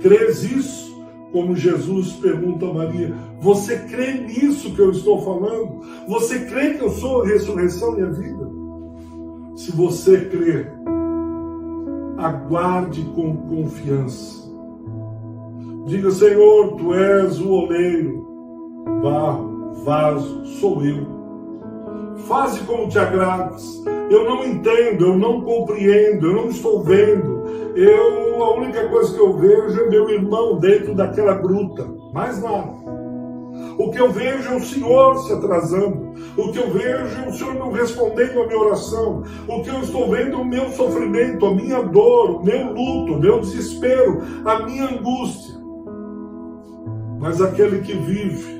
Crês 0.00 0.42
isso? 0.44 0.88
Como 1.32 1.54
Jesus 1.54 2.12
pergunta 2.14 2.66
a 2.66 2.72
Maria: 2.72 3.14
Você 3.40 3.78
crê 3.80 4.14
nisso 4.14 4.74
que 4.74 4.80
eu 4.80 4.90
estou 4.90 5.20
falando? 5.22 5.80
Você 6.08 6.46
crê 6.46 6.74
que 6.74 6.82
eu 6.82 6.90
sou 6.90 7.22
a 7.22 7.26
ressurreição 7.26 7.98
e 7.98 8.02
a 8.02 8.06
vida? 8.06 8.48
Se 9.56 9.72
você 9.72 10.24
crer, 10.26 10.72
aguarde 12.16 13.02
com 13.14 13.36
confiança. 13.36 14.48
Diga, 15.86 16.10
Senhor, 16.10 16.76
tu 16.76 16.94
és 16.94 17.40
o 17.40 17.50
oleiro, 17.50 18.26
barro, 19.02 19.72
vaso, 19.84 20.44
sou 20.46 20.84
eu. 20.84 21.17
Faze 22.28 22.60
como 22.64 22.88
te 22.88 22.98
agradas. 22.98 23.82
Eu 24.10 24.24
não 24.24 24.44
entendo, 24.44 25.06
eu 25.06 25.18
não 25.18 25.40
compreendo, 25.40 26.26
eu 26.26 26.34
não 26.34 26.48
estou 26.48 26.82
vendo. 26.82 27.38
Eu, 27.74 28.44
a 28.44 28.54
única 28.54 28.86
coisa 28.88 29.14
que 29.14 29.20
eu 29.20 29.32
vejo 29.32 29.80
é 29.80 29.88
meu 29.88 30.10
irmão 30.10 30.58
dentro 30.58 30.94
daquela 30.94 31.34
gruta. 31.34 31.88
Mais 32.12 32.42
nada. 32.42 32.70
O 33.78 33.90
que 33.90 33.98
eu 33.98 34.10
vejo 34.10 34.52
é 34.52 34.56
o 34.56 34.60
Senhor 34.60 35.16
se 35.20 35.32
atrasando. 35.32 36.12
O 36.36 36.52
que 36.52 36.58
eu 36.58 36.70
vejo 36.70 37.18
é 37.24 37.28
o 37.28 37.32
Senhor 37.32 37.54
não 37.54 37.72
respondendo 37.72 38.42
a 38.42 38.46
minha 38.46 38.60
oração. 38.60 39.22
O 39.48 39.62
que 39.62 39.70
eu 39.70 39.80
estou 39.80 40.10
vendo 40.10 40.32
é 40.32 40.36
o 40.36 40.44
meu 40.44 40.68
sofrimento, 40.70 41.46
a 41.46 41.54
minha 41.54 41.82
dor, 41.82 42.40
o 42.40 42.44
meu 42.44 42.74
luto, 42.74 43.14
o 43.14 43.20
meu 43.20 43.40
desespero, 43.40 44.20
a 44.44 44.66
minha 44.66 44.84
angústia. 44.84 45.54
Mas 47.18 47.40
aquele 47.40 47.80
que 47.80 47.94
vive, 47.94 48.57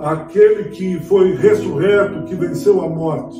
aquele 0.00 0.70
que 0.70 0.98
foi 1.00 1.34
ressurreto, 1.34 2.24
que 2.24 2.34
venceu 2.34 2.80
a 2.82 2.88
morte, 2.88 3.38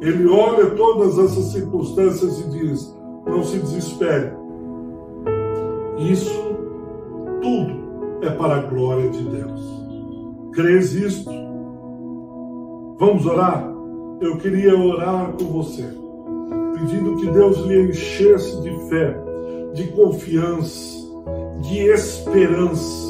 ele 0.00 0.28
olha 0.28 0.70
todas 0.70 1.18
essas 1.18 1.46
circunstâncias 1.46 2.38
e 2.40 2.50
diz: 2.50 2.94
não 3.26 3.42
se 3.42 3.58
desespere. 3.58 4.32
Isso 5.98 6.56
tudo 7.42 7.78
é 8.22 8.30
para 8.30 8.56
a 8.56 8.62
glória 8.62 9.10
de 9.10 9.22
Deus. 9.24 9.78
Crês 10.52 10.94
isto? 10.94 11.30
Vamos 12.98 13.26
orar? 13.26 13.72
Eu 14.20 14.36
queria 14.38 14.76
orar 14.76 15.32
com 15.32 15.44
você, 15.44 15.84
pedindo 16.74 17.16
que 17.16 17.30
Deus 17.30 17.58
lhe 17.58 17.90
enchesse 17.90 18.60
de 18.60 18.70
fé, 18.88 19.16
de 19.74 19.86
confiança, 19.88 20.98
de 21.60 21.78
esperança. 21.88 23.07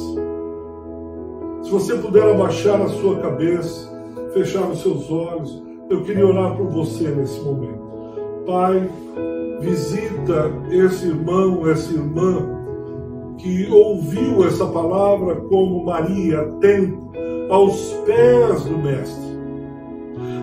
Se 1.69 1.73
você 1.73 1.97
puder 1.97 2.23
abaixar 2.23 2.81
a 2.81 2.89
sua 2.89 3.19
cabeça, 3.19 3.93
fechar 4.33 4.71
os 4.71 4.81
seus 4.81 5.11
olhos, 5.11 5.63
eu 5.91 6.03
queria 6.03 6.27
orar 6.27 6.57
por 6.57 6.67
você 6.69 7.09
nesse 7.09 7.39
momento. 7.43 7.79
Pai, 8.47 8.89
visita 9.61 10.51
esse 10.71 11.09
irmão, 11.09 11.69
essa 11.69 11.93
irmã 11.93 12.57
que 13.37 13.71
ouviu 13.71 14.47
essa 14.47 14.65
palavra 14.65 15.37
como 15.43 15.85
Maria, 15.85 16.41
atento 16.41 17.13
aos 17.51 17.93
pés 18.07 18.65
do 18.65 18.79
Mestre. 18.79 19.39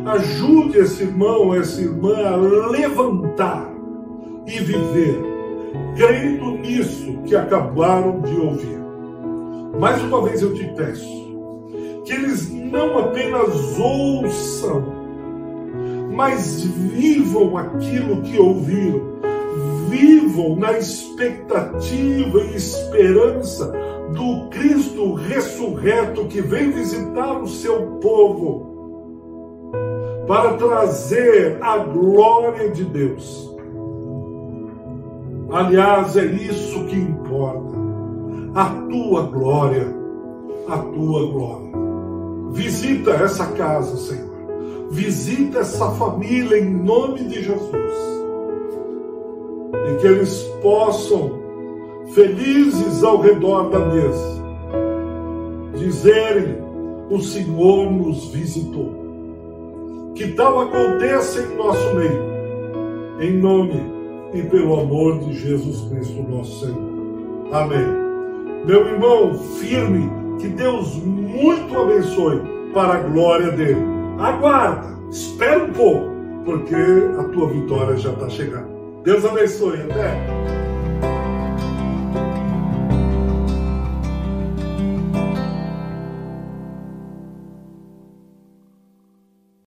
Ajude 0.06 0.78
esse 0.78 1.06
irmão, 1.06 1.56
essa 1.56 1.82
irmã 1.82 2.18
a 2.24 2.36
levantar 2.70 3.68
e 4.46 4.60
viver, 4.60 5.24
crendo 5.98 6.52
nisso 6.60 7.18
que 7.26 7.36
acabaram 7.36 8.22
de 8.22 8.40
ouvir. 8.40 8.85
Mais 9.80 10.02
uma 10.02 10.22
vez 10.24 10.42
eu 10.42 10.54
te 10.54 10.64
peço 10.76 11.26
que 12.06 12.14
eles 12.14 12.50
não 12.52 13.00
apenas 13.00 13.80
ouçam, 13.80 14.86
mas 16.14 16.64
vivam 16.64 17.58
aquilo 17.58 18.22
que 18.22 18.40
ouviram, 18.40 19.02
vivam 19.90 20.56
na 20.56 20.78
expectativa 20.78 22.40
e 22.42 22.56
esperança 22.56 23.72
do 24.14 24.50
Cristo 24.50 25.14
ressurreto 25.14 26.26
que 26.26 26.42
vem 26.42 26.72
visitar 26.72 27.42
o 27.42 27.48
seu 27.48 27.98
povo 28.02 28.76
para 30.28 30.54
trazer 30.54 31.58
a 31.62 31.78
glória 31.78 32.70
de 32.70 32.86
Deus. 32.86 33.52
Aliás, 35.52 36.18
é 36.18 36.26
isso 36.26 36.86
que 36.86 36.96
importa. 36.96 37.75
A 38.56 38.70
tua 38.90 39.24
glória, 39.24 39.86
a 40.70 40.78
tua 40.78 41.28
glória. 41.28 41.72
Visita 42.52 43.12
essa 43.12 43.48
casa, 43.48 43.98
Senhor. 43.98 44.34
Visita 44.92 45.60
essa 45.60 45.92
família 45.92 46.58
em 46.58 46.74
nome 46.74 47.26
de 47.26 47.44
Jesus. 47.44 47.94
E 49.74 49.96
que 50.00 50.08
eles 50.08 50.42
possam, 50.62 51.32
felizes 52.14 53.04
ao 53.04 53.20
redor 53.20 53.70
da 53.72 53.80
mesa, 53.80 54.42
dizerem: 55.76 56.56
O 57.10 57.20
Senhor 57.20 57.92
nos 57.92 58.30
visitou. 58.30 59.04
Que 60.16 60.30
tal 60.30 60.62
aconteça 60.62 61.42
em 61.42 61.58
nosso 61.58 61.94
meio, 61.94 62.24
em 63.20 63.38
nome 63.38 63.84
e 64.34 64.44
pelo 64.44 64.80
amor 64.80 65.20
de 65.20 65.34
Jesus 65.34 65.82
Cristo, 65.90 66.24
nosso 66.24 66.62
Senhor. 66.62 66.96
Amém. 67.52 68.05
Meu 68.66 68.88
irmão, 68.88 69.38
firme, 69.60 70.10
que 70.40 70.48
Deus 70.48 70.96
muito 70.96 71.80
abençoe 71.80 72.42
para 72.74 72.96
a 72.96 73.00
glória 73.04 73.52
dele. 73.52 73.80
Aguarda, 74.18 74.88
espera 75.12 75.66
um 75.66 75.72
pouco, 75.72 76.10
porque 76.44 76.76
a 76.76 77.24
tua 77.26 77.50
vitória 77.50 77.96
já 77.96 78.12
está 78.12 78.28
chegando. 78.28 78.68
Deus 79.04 79.24
abençoe, 79.24 79.82
até. 79.82 80.20